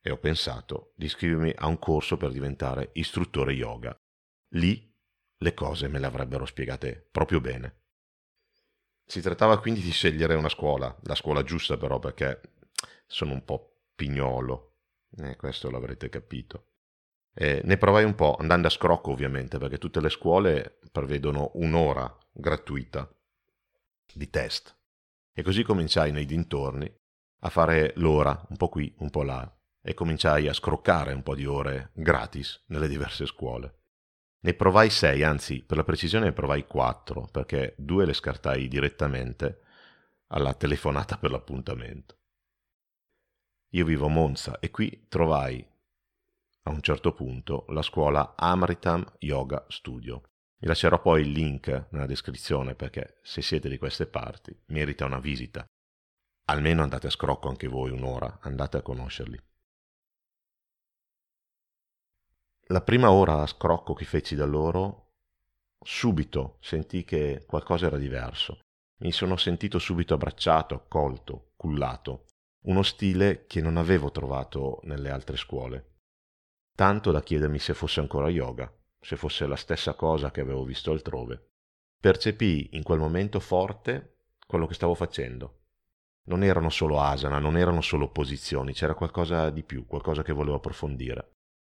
e 0.02 0.10
ho 0.10 0.18
pensato, 0.18 0.92
di 0.96 1.06
iscrivermi 1.06 1.54
a 1.56 1.66
un 1.66 1.78
corso 1.78 2.18
per 2.18 2.30
diventare 2.30 2.90
istruttore 2.92 3.54
yoga. 3.54 3.98
Lì 4.48 4.94
le 5.38 5.54
cose 5.54 5.88
me 5.88 5.98
le 5.98 6.06
avrebbero 6.06 6.44
spiegate 6.44 7.08
proprio 7.10 7.40
bene. 7.40 7.84
Si 9.02 9.22
trattava 9.22 9.60
quindi 9.60 9.80
di 9.80 9.92
scegliere 9.92 10.34
una 10.34 10.50
scuola, 10.50 10.94
la 11.04 11.14
scuola 11.14 11.42
giusta 11.42 11.78
però 11.78 11.98
perché 11.98 12.42
sono 13.06 13.32
un 13.32 13.42
po' 13.46 13.84
pignolo, 13.94 14.74
eh, 15.16 15.36
questo 15.36 15.70
l'avrete 15.70 16.10
capito. 16.10 16.67
Eh, 17.40 17.60
ne 17.62 17.76
provai 17.76 18.02
un 18.02 18.16
po', 18.16 18.34
andando 18.34 18.66
a 18.66 18.70
scrocco 18.70 19.12
ovviamente, 19.12 19.58
perché 19.58 19.78
tutte 19.78 20.00
le 20.00 20.08
scuole 20.08 20.80
prevedono 20.90 21.52
un'ora 21.54 22.12
gratuita 22.32 23.08
di 24.12 24.28
test. 24.28 24.76
E 25.32 25.44
così 25.44 25.62
cominciai 25.62 26.10
nei 26.10 26.24
dintorni 26.24 26.92
a 27.42 27.48
fare 27.48 27.92
l'ora, 27.94 28.44
un 28.48 28.56
po' 28.56 28.68
qui, 28.68 28.92
un 28.98 29.10
po' 29.10 29.22
là, 29.22 29.56
e 29.80 29.94
cominciai 29.94 30.48
a 30.48 30.52
scroccare 30.52 31.12
un 31.12 31.22
po' 31.22 31.36
di 31.36 31.46
ore 31.46 31.92
gratis 31.94 32.64
nelle 32.66 32.88
diverse 32.88 33.24
scuole. 33.24 33.82
Ne 34.40 34.54
provai 34.54 34.90
sei, 34.90 35.22
anzi, 35.22 35.62
per 35.62 35.76
la 35.76 35.84
precisione 35.84 36.24
ne 36.24 36.32
provai 36.32 36.66
quattro, 36.66 37.28
perché 37.30 37.76
due 37.78 38.04
le 38.04 38.14
scartai 38.14 38.66
direttamente 38.66 39.60
alla 40.30 40.54
telefonata 40.54 41.18
per 41.18 41.30
l'appuntamento. 41.30 42.16
Io 43.74 43.84
vivo 43.84 44.06
a 44.06 44.10
Monza 44.10 44.58
e 44.58 44.72
qui 44.72 45.06
trovai 45.08 45.64
a 46.68 46.70
un 46.70 46.82
certo 46.82 47.14
punto 47.14 47.64
la 47.68 47.80
scuola 47.80 48.34
Amritam 48.36 49.02
Yoga 49.20 49.64
Studio. 49.68 50.22
Vi 50.58 50.66
lascerò 50.66 51.00
poi 51.00 51.22
il 51.22 51.30
link 51.30 51.86
nella 51.90 52.04
descrizione 52.04 52.74
perché 52.74 53.20
se 53.22 53.40
siete 53.40 53.70
di 53.70 53.78
queste 53.78 54.06
parti 54.06 54.54
merita 54.66 55.06
una 55.06 55.18
visita. 55.18 55.64
Almeno 56.50 56.82
andate 56.82 57.06
a 57.06 57.10
scrocco 57.10 57.48
anche 57.48 57.68
voi 57.68 57.90
un'ora, 57.90 58.40
andate 58.42 58.76
a 58.76 58.82
conoscerli. 58.82 59.40
La 62.70 62.82
prima 62.82 63.10
ora 63.10 63.40
a 63.40 63.46
scrocco 63.46 63.94
che 63.94 64.04
feci 64.04 64.34
da 64.34 64.44
loro, 64.44 65.14
subito 65.82 66.58
sentì 66.60 67.02
che 67.02 67.44
qualcosa 67.46 67.86
era 67.86 67.96
diverso. 67.96 68.60
Mi 69.00 69.12
sono 69.12 69.38
sentito 69.38 69.78
subito 69.78 70.12
abbracciato, 70.12 70.74
accolto, 70.74 71.52
cullato, 71.56 72.26
uno 72.64 72.82
stile 72.82 73.46
che 73.46 73.62
non 73.62 73.78
avevo 73.78 74.10
trovato 74.10 74.80
nelle 74.82 75.08
altre 75.08 75.38
scuole 75.38 75.96
tanto 76.78 77.10
da 77.10 77.24
chiedermi 77.24 77.58
se 77.58 77.74
fosse 77.74 77.98
ancora 77.98 78.28
yoga, 78.28 78.72
se 79.00 79.16
fosse 79.16 79.48
la 79.48 79.56
stessa 79.56 79.94
cosa 79.94 80.30
che 80.30 80.40
avevo 80.40 80.62
visto 80.62 80.92
altrove. 80.92 81.48
Percepii 82.00 82.68
in 82.74 82.84
quel 82.84 83.00
momento 83.00 83.40
forte 83.40 84.18
quello 84.46 84.68
che 84.68 84.74
stavo 84.74 84.94
facendo. 84.94 85.62
Non 86.26 86.44
erano 86.44 86.70
solo 86.70 87.00
asana, 87.00 87.40
non 87.40 87.56
erano 87.56 87.80
solo 87.80 88.12
posizioni, 88.12 88.74
c'era 88.74 88.94
qualcosa 88.94 89.50
di 89.50 89.64
più, 89.64 89.86
qualcosa 89.86 90.22
che 90.22 90.32
volevo 90.32 90.54
approfondire. 90.54 91.32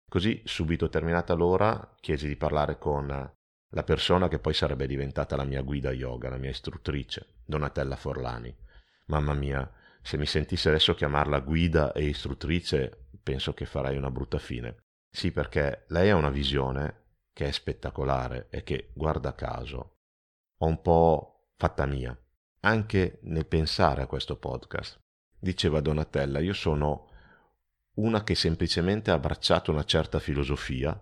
Così, 0.10 0.42
subito 0.44 0.90
terminata 0.90 1.34
l'ora, 1.34 1.96
chiesi 2.02 2.28
di 2.28 2.36
parlare 2.36 2.78
con 2.78 3.08
la 3.70 3.84
persona 3.84 4.28
che 4.28 4.40
poi 4.40 4.54
sarebbe 4.54 4.86
diventata 4.86 5.38
la 5.38 5.46
mia 5.46 5.62
guida 5.62 5.94
yoga, 5.94 6.28
la 6.28 6.36
mia 6.36 6.50
istruttrice, 6.50 7.36
Donatella 7.46 7.96
Forlani. 7.96 8.54
Mamma 9.06 9.34
mia, 9.34 9.72
se 10.02 10.18
mi 10.18 10.26
sentisse 10.26 10.68
adesso 10.68 10.94
chiamarla 10.94 11.40
guida 11.40 11.94
e 11.94 12.04
istruttrice, 12.04 13.06
penso 13.24 13.54
che 13.54 13.64
farei 13.64 13.96
una 13.96 14.12
brutta 14.12 14.40
fine. 14.40 14.88
Sì, 15.10 15.32
perché 15.32 15.86
lei 15.90 16.10
ha 16.10 16.16
una 16.16 16.30
visione 16.30 17.08
che 17.34 17.48
è 17.48 17.52
spettacolare 17.52 18.48
e 18.50 18.64
che, 18.64 18.92
guarda 18.94 19.34
caso, 19.34 19.98
ho 20.58 20.66
un 20.66 20.82
po' 20.82 21.52
fatta 21.56 21.86
mia, 21.86 22.18
anche 22.62 23.20
nel 23.24 23.48
pensare 23.48 24.02
a 24.02 24.08
questo 24.08 24.38
podcast. 24.38 25.00
Diceva 25.38 25.82
Donatella, 25.82 26.40
io 26.40 26.54
sono 26.54 27.08
una 27.96 28.24
che 28.24 28.36
semplicemente 28.36 29.12
ha 29.12 29.16
abbracciato 29.16 29.72
una 29.72 29.84
certa 29.84 30.20
filosofia, 30.20 30.98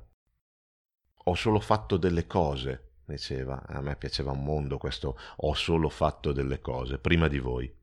ho 1.29 1.35
solo 1.35 1.59
fatto 1.59 1.97
delle 1.97 2.25
cose, 2.25 2.99
diceva, 3.05 3.65
a 3.65 3.81
me 3.81 3.95
piaceva 3.97 4.31
un 4.31 4.43
mondo 4.43 4.77
questo 4.77 5.17
ho 5.37 5.53
solo 5.53 5.89
fatto 5.89 6.31
delle 6.31 6.59
cose, 6.59 6.99
prima 6.99 7.27
di 7.27 7.39
voi. 7.39 7.75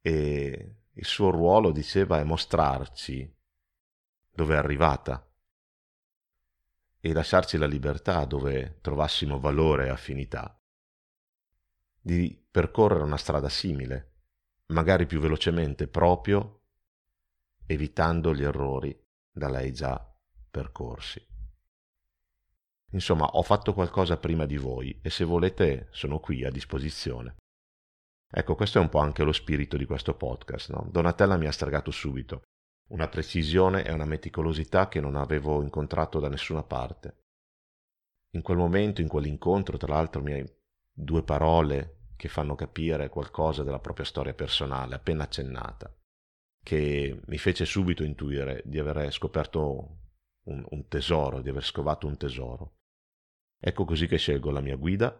E 0.00 0.76
il 0.90 1.04
suo 1.04 1.30
ruolo, 1.30 1.70
diceva, 1.70 2.18
è 2.18 2.24
mostrarci 2.24 3.40
dove 4.32 4.54
è 4.54 4.58
arrivata 4.58 5.26
e 7.00 7.12
lasciarci 7.12 7.58
la 7.58 7.66
libertà 7.66 8.24
dove 8.24 8.78
trovassimo 8.80 9.38
valore 9.38 9.86
e 9.86 9.90
affinità, 9.90 10.58
di 12.00 12.40
percorrere 12.50 13.02
una 13.02 13.16
strada 13.16 13.48
simile, 13.48 14.12
magari 14.66 15.06
più 15.06 15.20
velocemente 15.20 15.88
proprio 15.88 16.60
evitando 17.66 18.34
gli 18.34 18.42
errori 18.42 18.98
da 19.30 19.48
lei 19.48 19.72
già 19.72 20.14
percorsi. 20.50 21.24
Insomma, 22.90 23.24
ho 23.24 23.42
fatto 23.42 23.72
qualcosa 23.72 24.18
prima 24.18 24.44
di 24.44 24.58
voi 24.58 24.98
e 25.02 25.10
se 25.10 25.24
volete 25.24 25.88
sono 25.90 26.20
qui 26.20 26.44
a 26.44 26.50
disposizione. 26.50 27.36
Ecco, 28.30 28.54
questo 28.54 28.78
è 28.78 28.80
un 28.80 28.88
po' 28.88 28.98
anche 28.98 29.24
lo 29.24 29.32
spirito 29.32 29.76
di 29.76 29.86
questo 29.86 30.14
podcast. 30.14 30.70
No? 30.70 30.86
Donatella 30.90 31.36
mi 31.36 31.46
ha 31.46 31.52
stregato 31.52 31.90
subito. 31.90 32.42
Una 32.92 33.08
precisione 33.08 33.84
e 33.84 33.90
una 33.90 34.04
meticolosità 34.04 34.88
che 34.88 35.00
non 35.00 35.16
avevo 35.16 35.62
incontrato 35.62 36.20
da 36.20 36.28
nessuna 36.28 36.62
parte. 36.62 37.20
In 38.32 38.42
quel 38.42 38.58
momento, 38.58 39.00
in 39.00 39.08
quell'incontro, 39.08 39.78
tra 39.78 39.94
l'altro, 39.94 40.20
mi 40.20 40.32
hai 40.34 40.46
due 40.92 41.22
parole 41.22 42.10
che 42.16 42.28
fanno 42.28 42.54
capire 42.54 43.08
qualcosa 43.08 43.62
della 43.62 43.78
propria 43.78 44.04
storia 44.04 44.34
personale, 44.34 44.94
appena 44.94 45.24
accennata, 45.24 45.90
che 46.62 47.18
mi 47.24 47.38
fece 47.38 47.64
subito 47.64 48.04
intuire 48.04 48.62
di 48.66 48.78
aver 48.78 49.10
scoperto 49.10 50.00
un, 50.44 50.62
un 50.68 50.86
tesoro, 50.86 51.40
di 51.40 51.48
aver 51.48 51.64
scovato 51.64 52.06
un 52.06 52.18
tesoro. 52.18 52.80
Ecco 53.58 53.86
così 53.86 54.06
che 54.06 54.18
scelgo 54.18 54.50
la 54.50 54.60
mia 54.60 54.76
guida, 54.76 55.18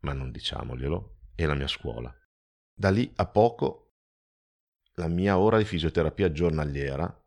ma 0.00 0.12
non 0.12 0.30
diciamoglielo, 0.30 1.16
e 1.34 1.46
la 1.46 1.54
mia 1.54 1.66
scuola. 1.66 2.14
Da 2.74 2.90
lì 2.90 3.10
a 3.16 3.26
poco 3.26 3.83
la 4.94 5.08
mia 5.08 5.38
ora 5.38 5.58
di 5.58 5.64
fisioterapia 5.64 6.30
giornaliera 6.30 7.20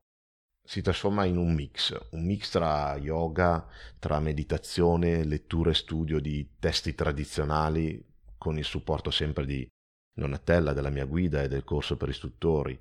si 0.63 0.81
trasforma 0.81 1.25
in 1.25 1.37
un 1.37 1.53
mix, 1.53 1.97
un 2.11 2.25
mix 2.25 2.51
tra 2.51 2.97
yoga, 2.97 3.65
tra 3.99 4.19
meditazione, 4.19 5.23
lettura 5.23 5.71
e 5.71 5.75
studio 5.75 6.19
di 6.19 6.55
testi 6.59 6.93
tradizionali, 6.93 8.03
con 8.37 8.57
il 8.57 8.65
supporto 8.65 9.11
sempre 9.11 9.45
di 9.45 9.67
Donatella, 10.13 10.73
della 10.73 10.89
mia 10.89 11.05
guida 11.05 11.41
e 11.41 11.47
del 11.47 11.63
corso 11.63 11.95
per 11.95 12.09
istruttori. 12.09 12.77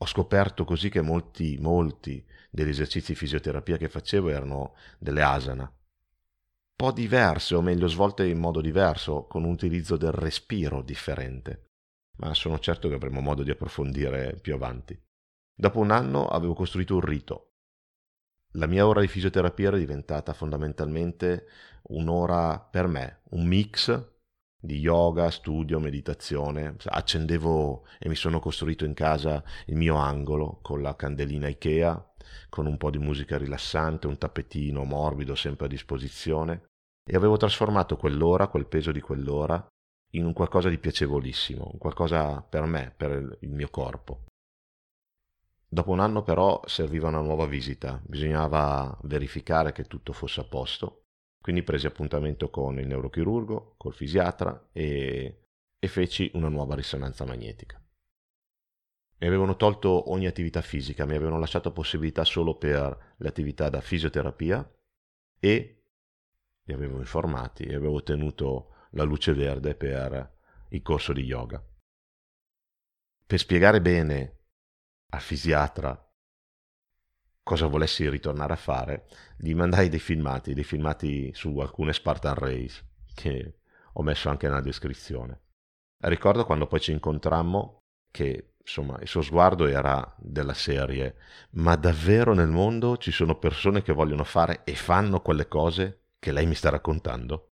Ho 0.00 0.06
scoperto 0.06 0.64
così 0.64 0.88
che 0.88 1.02
molti, 1.02 1.58
molti 1.58 2.24
degli 2.50 2.68
esercizi 2.68 3.12
di 3.12 3.18
fisioterapia 3.18 3.76
che 3.76 3.88
facevo 3.88 4.28
erano 4.28 4.74
delle 4.98 5.22
asana, 5.22 5.70
po' 6.78 6.92
diverse, 6.92 7.56
o 7.56 7.60
meglio 7.60 7.88
svolte 7.88 8.24
in 8.24 8.38
modo 8.38 8.60
diverso, 8.60 9.24
con 9.24 9.42
un 9.42 9.50
utilizzo 9.50 9.96
del 9.96 10.12
respiro 10.12 10.80
differente. 10.80 11.67
Ma 12.18 12.34
sono 12.34 12.58
certo 12.58 12.88
che 12.88 12.94
avremo 12.94 13.20
modo 13.20 13.42
di 13.42 13.50
approfondire 13.50 14.38
più 14.40 14.54
avanti. 14.54 15.00
Dopo 15.54 15.78
un 15.80 15.90
anno 15.90 16.26
avevo 16.26 16.54
costruito 16.54 16.94
un 16.94 17.00
rito. 17.00 17.54
La 18.52 18.66
mia 18.66 18.86
ora 18.86 19.00
di 19.00 19.08
fisioterapia 19.08 19.68
era 19.68 19.76
diventata 19.76 20.32
fondamentalmente 20.32 21.46
un'ora 21.88 22.58
per 22.58 22.86
me, 22.86 23.20
un 23.30 23.46
mix 23.46 24.16
di 24.60 24.78
yoga, 24.78 25.30
studio, 25.30 25.78
meditazione. 25.78 26.76
Accendevo 26.84 27.86
e 27.98 28.08
mi 28.08 28.16
sono 28.16 28.40
costruito 28.40 28.84
in 28.84 28.94
casa 28.94 29.42
il 29.66 29.76
mio 29.76 29.96
angolo 29.96 30.58
con 30.62 30.82
la 30.82 30.96
candelina 30.96 31.48
Ikea, 31.48 32.14
con 32.48 32.66
un 32.66 32.76
po' 32.76 32.90
di 32.90 32.98
musica 32.98 33.36
rilassante, 33.36 34.06
un 34.06 34.18
tappetino 34.18 34.84
morbido 34.84 35.34
sempre 35.34 35.66
a 35.66 35.68
disposizione 35.68 36.66
e 37.04 37.16
avevo 37.16 37.36
trasformato 37.36 37.96
quell'ora, 37.96 38.48
quel 38.48 38.66
peso 38.66 38.92
di 38.92 39.00
quell'ora, 39.00 39.64
in 40.12 40.24
un 40.24 40.32
qualcosa 40.32 40.68
di 40.68 40.78
piacevolissimo, 40.78 41.70
un 41.72 41.78
qualcosa 41.78 42.40
per 42.42 42.64
me, 42.64 42.92
per 42.96 43.38
il 43.40 43.50
mio 43.50 43.68
corpo. 43.68 44.24
Dopo 45.70 45.90
un 45.90 46.00
anno 46.00 46.22
però 46.22 46.62
serviva 46.64 47.08
una 47.08 47.20
nuova 47.20 47.44
visita, 47.44 48.00
bisognava 48.02 48.98
verificare 49.02 49.72
che 49.72 49.84
tutto 49.84 50.14
fosse 50.14 50.40
a 50.40 50.44
posto, 50.44 51.02
quindi 51.42 51.62
presi 51.62 51.86
appuntamento 51.86 52.48
con 52.48 52.78
il 52.78 52.86
neurochirurgo, 52.86 53.74
col 53.76 53.92
fisiatra 53.92 54.68
e, 54.72 55.42
e 55.78 55.88
feci 55.88 56.30
una 56.34 56.48
nuova 56.48 56.74
risonanza 56.74 57.26
magnetica. 57.26 57.78
Mi 59.20 59.26
avevano 59.26 59.56
tolto 59.56 60.10
ogni 60.10 60.26
attività 60.26 60.62
fisica, 60.62 61.04
mi 61.04 61.16
avevano 61.16 61.38
lasciato 61.38 61.72
possibilità 61.72 62.24
solo 62.24 62.56
per 62.56 63.14
le 63.16 63.28
attività 63.28 63.68
da 63.68 63.80
fisioterapia 63.80 64.66
e 65.38 65.82
li 66.62 66.72
avevo 66.72 66.98
informati 66.98 67.64
e 67.64 67.74
avevo 67.74 67.96
ottenuto 67.96 68.74
la 68.90 69.04
luce 69.04 69.32
verde 69.32 69.74
per 69.74 70.36
il 70.70 70.82
corso 70.82 71.12
di 71.12 71.22
yoga. 71.22 71.62
Per 73.26 73.38
spiegare 73.38 73.80
bene 73.80 74.36
al 75.10 75.20
fisiatra 75.20 76.02
cosa 77.42 77.66
volessi 77.66 78.06
ritornare 78.10 78.52
a 78.52 78.56
fare, 78.56 79.06
gli 79.38 79.54
mandai 79.54 79.88
dei 79.88 79.98
filmati, 79.98 80.52
dei 80.52 80.64
filmati 80.64 81.32
su 81.32 81.56
alcune 81.58 81.94
Spartan 81.94 82.34
Race 82.34 82.84
che 83.14 83.60
ho 83.94 84.02
messo 84.02 84.28
anche 84.28 84.46
nella 84.46 84.60
descrizione. 84.60 85.40
Ricordo 86.00 86.44
quando 86.44 86.66
poi 86.66 86.80
ci 86.80 86.92
incontrammo 86.92 87.78
che 88.10 88.52
insomma 88.60 88.98
il 89.00 89.08
suo 89.08 89.22
sguardo 89.22 89.66
era 89.66 90.14
della 90.18 90.52
serie 90.52 91.16
ma 91.52 91.74
davvero 91.74 92.34
nel 92.34 92.48
mondo 92.48 92.98
ci 92.98 93.10
sono 93.10 93.38
persone 93.38 93.80
che 93.80 93.94
vogliono 93.94 94.24
fare 94.24 94.62
e 94.64 94.74
fanno 94.74 95.20
quelle 95.20 95.48
cose 95.48 96.02
che 96.18 96.32
lei 96.32 96.44
mi 96.44 96.54
sta 96.54 96.68
raccontando, 96.68 97.52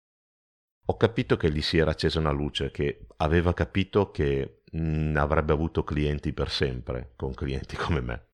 ho 0.85 0.97
capito 0.97 1.37
che 1.37 1.51
gli 1.51 1.61
si 1.61 1.77
era 1.77 1.91
accesa 1.91 2.19
una 2.19 2.31
luce, 2.31 2.71
che 2.71 3.07
aveva 3.17 3.53
capito 3.53 4.11
che 4.11 4.63
mh, 4.71 5.11
mm, 5.11 5.15
avrebbe 5.17 5.53
avuto 5.53 5.83
clienti 5.83 6.33
per 6.33 6.49
sempre, 6.49 7.13
con 7.15 7.33
clienti 7.33 7.75
come 7.77 8.01
me. 8.01 8.27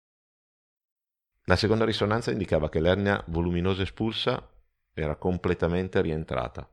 La 1.43 1.55
seconda 1.55 1.85
risonanza 1.85 2.31
indicava 2.31 2.69
che 2.69 2.79
l'ernia 2.79 3.23
voluminosa 3.27 3.83
espulsa 3.83 4.51
era 4.93 5.15
completamente 5.15 6.01
rientrata. 6.01 6.67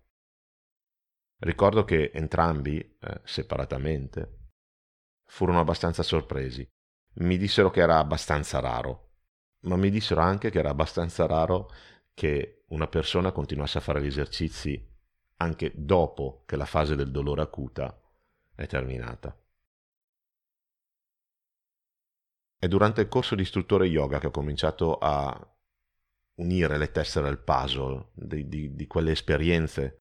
Ricordo 1.38 1.84
che 1.84 2.10
entrambi, 2.12 2.78
eh, 2.78 3.20
separatamente, 3.24 4.36
furono 5.26 5.60
abbastanza 5.60 6.02
sorpresi. 6.02 6.66
Mi 7.14 7.36
dissero 7.36 7.70
che 7.70 7.80
era 7.80 7.98
abbastanza 7.98 8.60
raro, 8.60 9.12
ma 9.60 9.76
mi 9.76 9.90
dissero 9.90 10.20
anche 10.20 10.50
che 10.50 10.58
era 10.58 10.70
abbastanza 10.70 11.26
raro 11.26 11.70
che 12.14 12.64
una 12.68 12.86
persona 12.86 13.32
continuasse 13.32 13.78
a 13.78 13.82
fare 13.82 14.02
gli 14.02 14.06
esercizi 14.06 14.95
anche 15.36 15.72
dopo 15.74 16.42
che 16.46 16.56
la 16.56 16.64
fase 16.64 16.96
del 16.96 17.10
dolore 17.10 17.42
acuta 17.42 18.00
è 18.54 18.66
terminata. 18.66 19.36
È 22.58 22.66
durante 22.68 23.02
il 23.02 23.08
corso 23.08 23.34
di 23.34 23.42
istruttore 23.42 23.86
yoga 23.86 24.18
che 24.18 24.28
ho 24.28 24.30
cominciato 24.30 24.96
a 24.98 25.54
unire 26.36 26.78
le 26.78 26.90
tessere 26.90 27.28
al 27.28 27.42
puzzle 27.42 28.08
di, 28.12 28.48
di, 28.48 28.74
di 28.74 28.86
quelle 28.86 29.12
esperienze 29.12 29.98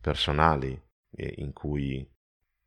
personali 0.00 0.80
in 1.14 1.52
cui 1.52 2.08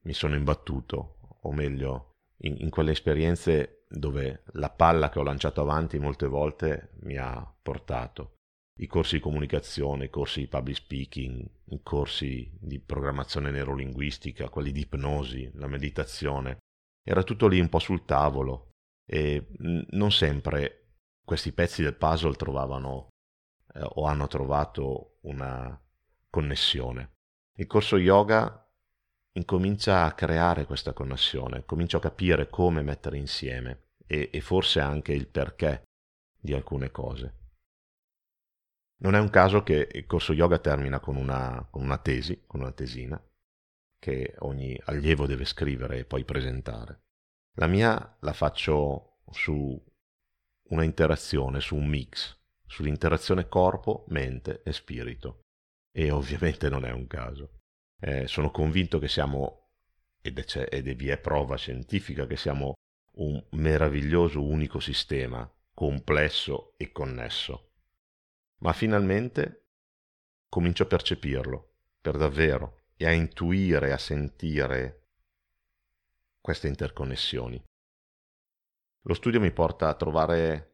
mi 0.01 0.13
sono 0.13 0.35
imbattuto, 0.35 1.39
o 1.41 1.51
meglio, 1.51 2.11
in, 2.39 2.55
in 2.59 2.69
quelle 2.69 2.91
esperienze 2.91 3.85
dove 3.89 4.43
la 4.53 4.69
palla 4.69 5.09
che 5.09 5.19
ho 5.19 5.23
lanciato 5.23 5.61
avanti 5.61 5.99
molte 5.99 6.27
volte 6.27 6.91
mi 7.01 7.17
ha 7.17 7.53
portato 7.61 8.34
i 8.77 8.87
corsi 8.87 9.15
di 9.15 9.21
comunicazione, 9.21 10.05
i 10.05 10.09
corsi 10.09 10.41
di 10.41 10.47
public 10.47 10.75
speaking, 10.77 11.49
i 11.65 11.79
corsi 11.81 12.49
di 12.59 12.79
programmazione 12.79 13.51
neurolinguistica, 13.51 14.49
quelli 14.49 14.71
di 14.71 14.81
ipnosi, 14.81 15.49
la 15.55 15.67
meditazione. 15.67 16.57
Era 17.03 17.23
tutto 17.23 17.47
lì 17.47 17.59
un 17.59 17.69
po' 17.69 17.79
sul 17.79 18.03
tavolo 18.03 18.71
e 19.05 19.47
non 19.59 20.11
sempre 20.11 20.97
questi 21.23 21.53
pezzi 21.53 21.83
del 21.83 21.95
puzzle 21.95 22.35
trovavano 22.35 23.09
eh, 23.73 23.81
o 23.81 24.05
hanno 24.05 24.27
trovato 24.27 25.17
una 25.21 25.79
connessione. 26.29 27.13
Il 27.57 27.67
corso 27.67 27.97
yoga 27.97 28.61
incomincia 29.33 30.03
a 30.03 30.13
creare 30.13 30.65
questa 30.65 30.91
connessione, 30.93 31.63
comincio 31.65 31.97
a 31.97 32.01
capire 32.01 32.49
come 32.49 32.81
mettere 32.81 33.17
insieme 33.17 33.87
e, 34.05 34.29
e 34.33 34.41
forse 34.41 34.79
anche 34.81 35.13
il 35.13 35.27
perché 35.27 35.83
di 36.37 36.53
alcune 36.53 36.91
cose. 36.91 37.44
Non 38.97 39.13
è 39.13 39.19
un 39.19 39.29
caso 39.29 39.61
che 39.61 39.89
il 39.91 40.05
corso 40.05 40.31
yoga 40.31 40.57
termina 40.57 40.99
con 40.99 41.17
una, 41.17 41.67
con 41.69 41.83
una 41.83 41.97
tesi, 41.97 42.43
con 42.47 42.61
una 42.61 42.71
tesina, 42.71 43.21
che 43.99 44.35
ogni 44.39 44.79
allievo 44.85 45.25
deve 45.25 45.45
scrivere 45.45 45.99
e 45.99 46.05
poi 46.05 46.23
presentare. 46.23 47.01
La 47.57 47.67
mia 47.67 48.17
la 48.21 48.33
faccio 48.33 49.17
su 49.31 49.83
una 50.69 50.83
interazione, 50.83 51.59
su 51.59 51.75
un 51.75 51.87
mix, 51.87 52.37
sull'interazione 52.65 53.49
corpo, 53.49 54.05
mente 54.09 54.61
e 54.63 54.71
spirito. 54.71 55.41
E 55.91 56.11
ovviamente 56.11 56.69
non 56.69 56.85
è 56.85 56.91
un 56.91 57.07
caso. 57.07 57.59
Eh, 57.99 58.27
sono 58.27 58.49
convinto 58.49 58.97
che 58.99 59.07
siamo, 59.07 59.71
ed, 60.21 60.39
è, 60.39 60.67
ed 60.69 60.89
vi 60.95 61.09
è 61.09 61.17
prova 61.17 61.57
scientifica, 61.57 62.25
che 62.27 62.37
siamo 62.37 62.73
un 63.17 63.43
meraviglioso 63.51 64.43
unico 64.43 64.79
sistema, 64.79 65.49
complesso 65.73 66.75
e 66.77 66.91
connesso 66.91 67.74
ma 68.57 68.73
finalmente 68.73 69.65
comincio 70.49 70.83
a 70.83 70.87
percepirlo, 70.87 71.73
per 71.99 72.17
davvero, 72.17 72.83
e 72.95 73.05
a 73.05 73.11
intuire, 73.11 73.91
a 73.91 73.97
sentire 73.97 75.07
queste 76.39 76.67
interconnessioni. 76.67 77.61
Lo 79.01 79.13
studio 79.13 79.39
mi 79.39 79.51
porta 79.51 79.89
a 79.89 79.95
trovare 79.95 80.73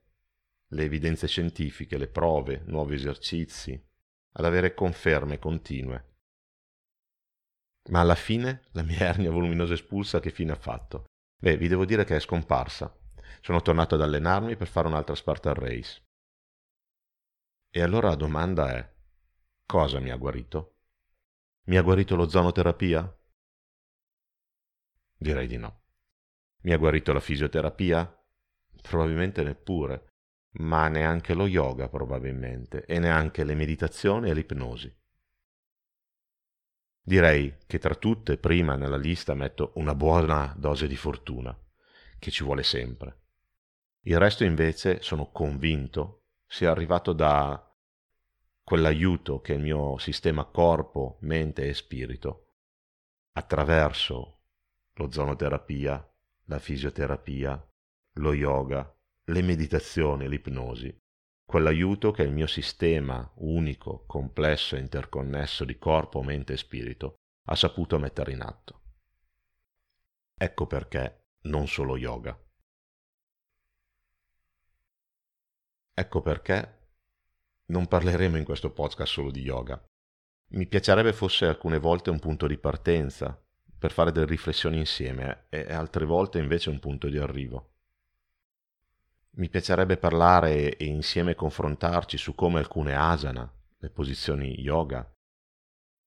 le 0.68 0.84
evidenze 0.84 1.28
scientifiche, 1.28 1.98
le 1.98 2.08
prove, 2.08 2.62
nuovi 2.66 2.96
esercizi, 2.96 3.82
ad 4.34 4.46
avere 4.46 4.74
conferme 4.74 5.40
continue. 5.40 6.06
Ma 7.90 8.02
alla 8.02 8.16
fine 8.16 8.62
la 8.72 8.84
mia 8.84 9.00
ernia 9.10 9.32
voluminosa 9.32 9.74
espulsa 9.74 10.20
che 10.20 10.30
fine 10.30 10.52
ha 10.52 10.56
fatto? 10.56 11.06
Beh, 11.38 11.58
vi 11.58 11.68
devo 11.68 11.86
dire 11.86 12.04
che 12.04 12.16
è 12.16 12.20
scomparsa. 12.20 12.96
sono 13.42 13.62
tornato 13.62 13.96
ad 13.96 14.02
allenarmi 14.02 14.56
per 14.56 14.68
fare 14.68 14.88
un'altra 14.88 15.16
Spartan 15.16 15.56
Race. 15.56 16.02
E 17.74 17.82
allora 17.82 18.10
la 18.10 18.16
domanda 18.16 18.76
è, 18.76 18.94
cosa 19.66 20.02
mi 20.02 20.12
ha 20.12 20.18
guarito? 20.18 20.80
Mi 21.68 21.78
ha 21.78 21.82
guarito 21.82 22.18
lo 22.18 22.28
zonoterapia? 22.28 23.18
Direi 25.16 25.48
di 25.48 25.56
no. 25.56 25.84
Mi 26.64 26.74
ha 26.74 26.78
guarito 26.78 27.14
la 27.14 27.22
fisioterapia? 27.22 28.14
Probabilmente 28.82 29.42
neppure, 29.44 30.16
ma 30.56 30.90
neanche 30.90 31.34
lo 31.34 31.48
yoga 31.48 31.88
probabilmente, 31.88 32.84
e 32.84 33.00
neanche 33.00 33.46
le 33.46 33.56
meditazioni 33.56 34.30
e 34.30 34.34
l'ipnosi. 34.34 34.94
Direi 37.02 37.56
che 37.68 37.80
tra 37.80 37.96
tutte 37.96 38.38
prima 38.38 38.76
nella 38.76 38.98
lista 38.98 39.34
metto 39.34 39.72
una 39.76 39.96
buona 39.96 40.54
dose 40.58 40.88
di 40.88 40.98
fortuna, 40.98 41.58
che 42.20 42.32
ci 42.32 42.44
vuole 42.44 42.64
sempre. 42.64 43.20
Il 44.02 44.20
resto 44.20 44.44
invece 44.44 45.02
sono 45.02 45.32
convinto 45.32 46.21
sia 46.52 46.70
arrivato 46.70 47.14
da 47.14 47.66
quell'aiuto 48.62 49.40
che 49.40 49.54
il 49.54 49.62
mio 49.62 49.98
sistema 50.00 50.44
corpo, 50.44 51.16
mente 51.22 51.66
e 51.66 51.74
spirito, 51.74 52.56
attraverso 53.32 54.42
lo 54.96 55.10
zonoterapia, 55.10 56.14
la 56.48 56.60
fisioterapia, 56.60 57.70
lo 58.16 58.34
yoga, 58.34 58.94
le 59.24 59.42
meditazioni, 59.42 60.28
l'ipnosi, 60.28 60.94
quell'aiuto 61.46 62.12
che 62.12 62.24
il 62.24 62.34
mio 62.34 62.48
sistema 62.48 63.32
unico, 63.36 64.04
complesso 64.06 64.76
e 64.76 64.80
interconnesso 64.80 65.64
di 65.64 65.78
corpo, 65.78 66.22
mente 66.22 66.52
e 66.52 66.58
spirito 66.58 67.14
ha 67.46 67.56
saputo 67.56 67.98
mettere 67.98 68.34
in 68.34 68.42
atto. 68.42 68.82
Ecco 70.38 70.68
perché 70.68 71.30
non 71.44 71.70
solo 71.70 71.96
yoga. 71.96 72.38
Ecco 76.02 76.20
perché 76.22 76.80
non 77.66 77.86
parleremo 77.86 78.36
in 78.36 78.44
questo 78.44 78.72
podcast 78.72 79.14
solo 79.14 79.30
di 79.30 79.42
yoga. 79.42 79.80
Mi 80.54 80.66
piacerebbe 80.66 81.14
fosse 81.14 81.46
alcune 81.46 81.78
volte 81.78 82.10
un 82.10 82.18
punto 82.18 82.48
di 82.48 82.58
partenza 82.58 83.40
per 83.78 83.92
fare 83.92 84.12
delle 84.12 84.26
riflessioni 84.26 84.80
insieme 84.80 85.46
e 85.50 85.72
altre 85.72 86.06
volte 86.06 86.40
invece 86.40 86.72
un 86.72 86.80
punto 86.80 87.08
di 87.08 87.20
arrivo. 87.20 87.74
Mi 89.34 89.48
piacerebbe 89.48 89.98
parlare 89.98 90.76
e 90.76 90.86
insieme 90.86 91.36
confrontarci 91.36 92.18
su 92.18 92.34
come 92.34 92.58
alcune 92.58 92.96
asana, 92.96 93.48
le 93.78 93.90
posizioni 93.92 94.60
yoga, 94.60 95.08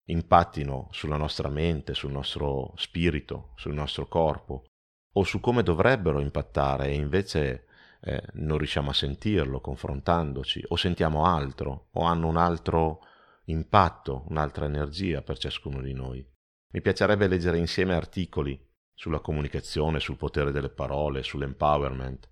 impattino 0.06 0.88
sulla 0.90 1.16
nostra 1.16 1.48
mente, 1.48 1.94
sul 1.94 2.10
nostro 2.10 2.72
spirito, 2.74 3.52
sul 3.54 3.74
nostro 3.74 4.08
corpo, 4.08 4.64
o 5.12 5.22
su 5.22 5.38
come 5.38 5.62
dovrebbero 5.62 6.18
impattare 6.18 6.88
e 6.88 6.94
invece 6.94 7.66
eh, 8.06 8.22
non 8.34 8.58
riusciamo 8.58 8.90
a 8.90 8.94
sentirlo 8.94 9.60
confrontandoci, 9.60 10.62
o 10.68 10.76
sentiamo 10.76 11.24
altro, 11.24 11.88
o 11.92 12.02
hanno 12.02 12.28
un 12.28 12.36
altro 12.36 13.00
impatto, 13.46 14.24
un'altra 14.28 14.66
energia 14.66 15.22
per 15.22 15.38
ciascuno 15.38 15.80
di 15.80 15.94
noi. 15.94 16.26
Mi 16.72 16.82
piacerebbe 16.82 17.28
leggere 17.28 17.56
insieme 17.56 17.94
articoli 17.94 18.62
sulla 18.92 19.20
comunicazione, 19.20 20.00
sul 20.00 20.16
potere 20.16 20.52
delle 20.52 20.68
parole, 20.68 21.22
sull'empowerment 21.22 22.30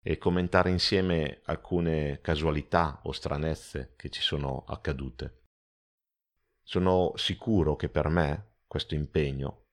e 0.00 0.16
commentare 0.16 0.70
insieme 0.70 1.40
alcune 1.44 2.20
casualità 2.20 3.00
o 3.04 3.12
stranezze 3.12 3.92
che 3.96 4.08
ci 4.08 4.22
sono 4.22 4.64
accadute. 4.66 5.42
Sono 6.62 7.12
sicuro 7.16 7.76
che 7.76 7.90
per 7.90 8.08
me 8.08 8.52
questo 8.66 8.94
impegno, 8.94 9.66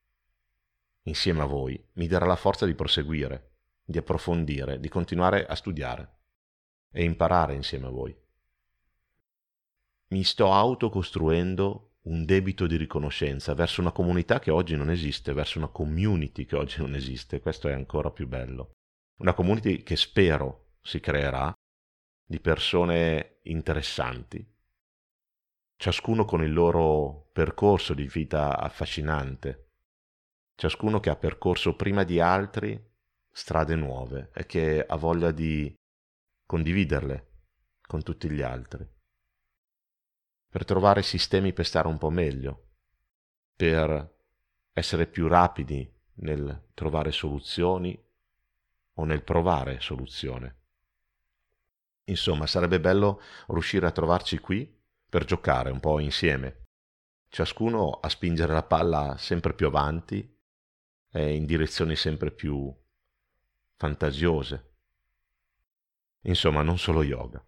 insieme 1.04 1.42
a 1.42 1.46
voi, 1.46 1.82
mi 1.94 2.08
darà 2.08 2.26
la 2.26 2.36
forza 2.36 2.66
di 2.66 2.76
proseguire 2.76 3.51
di 3.92 4.00
approfondire, 4.00 4.80
di 4.80 4.90
continuare 4.90 5.46
a 5.46 5.54
studiare 5.56 6.20
e 6.92 7.04
imparare 7.04 7.54
insieme 7.54 7.88
a 7.88 7.92
voi. 7.92 8.18
Mi 10.08 10.24
sto 10.24 10.52
autocostruendo 10.52 11.92
un 12.04 12.26
debito 12.26 12.66
di 12.66 12.78
riconoscenza 12.78 13.54
verso 13.54 13.82
una 13.82 13.92
comunità 13.92 14.40
che 14.40 14.52
oggi 14.52 14.76
non 14.76 14.90
esiste, 14.90 15.34
verso 15.34 15.60
una 15.60 15.68
community 15.68 16.46
che 16.46 16.56
oggi 16.56 16.80
non 16.80 16.96
esiste, 16.96 17.40
questo 17.40 17.68
è 17.68 17.74
ancora 17.74 18.10
più 18.10 18.28
bello. 18.28 18.72
Una 19.18 19.34
community 19.34 19.84
che 19.84 19.96
spero 19.96 20.72
si 20.82 21.00
creerà 21.00 21.54
di 22.26 22.40
persone 22.40 23.40
interessanti, 23.44 24.44
ciascuno 25.76 26.26
con 26.26 26.44
il 26.44 26.52
loro 26.52 27.30
percorso 27.32 27.94
di 27.94 28.08
vita 28.08 28.58
affascinante, 28.58 29.70
ciascuno 30.56 31.00
che 31.00 31.10
ha 31.10 31.16
percorso 31.16 31.76
prima 31.76 32.04
di 32.04 32.20
altri 32.20 32.91
strade 33.32 33.76
nuove 33.76 34.30
e 34.34 34.46
che 34.46 34.86
ha 34.86 34.96
voglia 34.98 35.32
di 35.32 35.74
condividerle 36.46 37.30
con 37.82 38.04
tutti 38.04 38.30
gli 38.30 38.42
altri, 38.42 38.88
per 40.50 40.66
trovare 40.66 41.02
sistemi 41.02 41.54
per 41.54 41.66
stare 41.66 41.88
un 41.88 41.98
po' 41.98 42.10
meglio, 42.10 42.68
per 43.56 44.20
essere 44.74 45.08
più 45.08 45.28
rapidi 45.28 45.90
nel 46.16 46.70
trovare 46.74 47.12
soluzioni 47.12 47.98
o 48.96 49.04
nel 49.06 49.24
provare 49.24 49.80
soluzione. 49.80 50.58
Insomma, 52.06 52.48
sarebbe 52.48 52.80
bello 52.80 53.22
riuscire 53.48 53.86
a 53.86 53.92
trovarci 53.92 54.40
qui 54.40 54.80
per 55.08 55.24
giocare 55.24 55.72
un 55.72 55.80
po' 55.80 56.00
insieme, 56.00 56.66
ciascuno 57.30 57.92
a 57.92 58.10
spingere 58.10 58.52
la 58.54 58.64
palla 58.64 59.16
sempre 59.18 59.54
più 59.54 59.68
avanti 59.68 60.38
e 61.12 61.34
in 61.34 61.46
direzioni 61.46 61.96
sempre 61.96 62.32
più 62.32 62.74
fantasiose. 63.82 64.74
Insomma, 66.26 66.62
non 66.62 66.78
solo 66.78 67.02
yoga. 67.02 67.44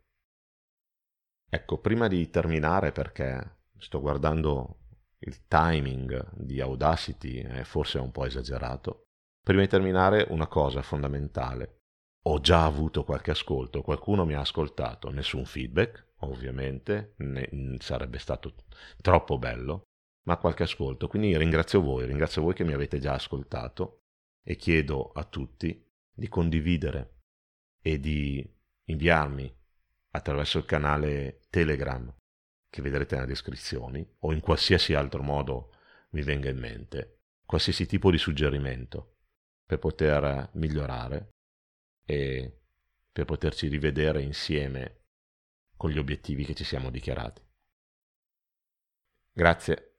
Ecco, 1.48 1.80
prima 1.80 2.08
di 2.08 2.28
terminare, 2.32 2.92
perché 2.92 3.60
sto 3.78 4.02
guardando 4.02 4.80
il 5.20 5.46
timing 5.46 6.32
di 6.34 6.60
Audacity, 6.60 7.44
è 7.44 7.62
forse 7.64 8.00
un 8.00 8.10
po' 8.10 8.26
esagerato, 8.26 9.04
prima 9.44 9.62
di 9.62 9.68
terminare 9.68 10.26
una 10.30 10.48
cosa 10.48 10.82
fondamentale. 10.82 11.82
Ho 12.24 12.40
già 12.40 12.66
avuto 12.66 13.04
qualche 13.04 13.30
ascolto, 13.30 13.84
qualcuno 13.84 14.26
mi 14.26 14.34
ha 14.34 14.40
ascoltato, 14.40 15.12
nessun 15.12 15.46
feedback, 15.46 16.14
ovviamente, 16.22 17.14
ne, 17.18 17.78
sarebbe 17.78 18.18
stato 18.18 18.56
troppo 19.00 19.38
bello, 19.38 19.84
ma 20.24 20.38
qualche 20.38 20.64
ascolto. 20.64 21.08
Quindi 21.08 21.38
ringrazio 21.38 21.80
voi, 21.80 22.08
ringrazio 22.08 22.42
voi 22.42 22.56
che 22.56 22.64
mi 22.64 22.74
avete 22.74 22.98
già 22.98 23.14
ascoltato 23.14 24.00
e 24.44 24.56
chiedo 24.56 25.12
a 25.12 25.26
tutti 25.26 25.92
di 26.14 26.28
condividere 26.28 27.22
e 27.82 28.00
di 28.00 28.48
inviarmi 28.86 29.54
attraverso 30.12 30.60
il 30.60 30.66
canale 30.66 31.42
Telegram 31.50 32.14
che 32.70 32.82
vedrete 32.82 33.16
nelle 33.16 33.28
descrizioni 33.28 34.08
o 34.20 34.32
in 34.32 34.40
qualsiasi 34.40 34.94
altro 34.94 35.22
modo 35.22 35.74
mi 36.12 36.22
venga 36.22 36.50
in 36.50 36.58
mente, 36.58 37.20
qualsiasi 37.46 37.86
tipo 37.86 38.12
di 38.12 38.18
suggerimento 38.18 39.18
per 39.66 39.80
poter 39.80 40.50
migliorare 40.54 41.30
e 42.06 42.62
per 43.12 43.26
poterci 43.26 43.68
rivedere 43.68 44.22
insieme 44.22 45.02
con 45.76 45.90
gli 45.90 45.98
obiettivi 45.98 46.46
che 46.46 46.54
ci 46.54 46.64
siamo 46.64 46.90
dichiarati. 46.90 47.42
Grazie 49.32 49.90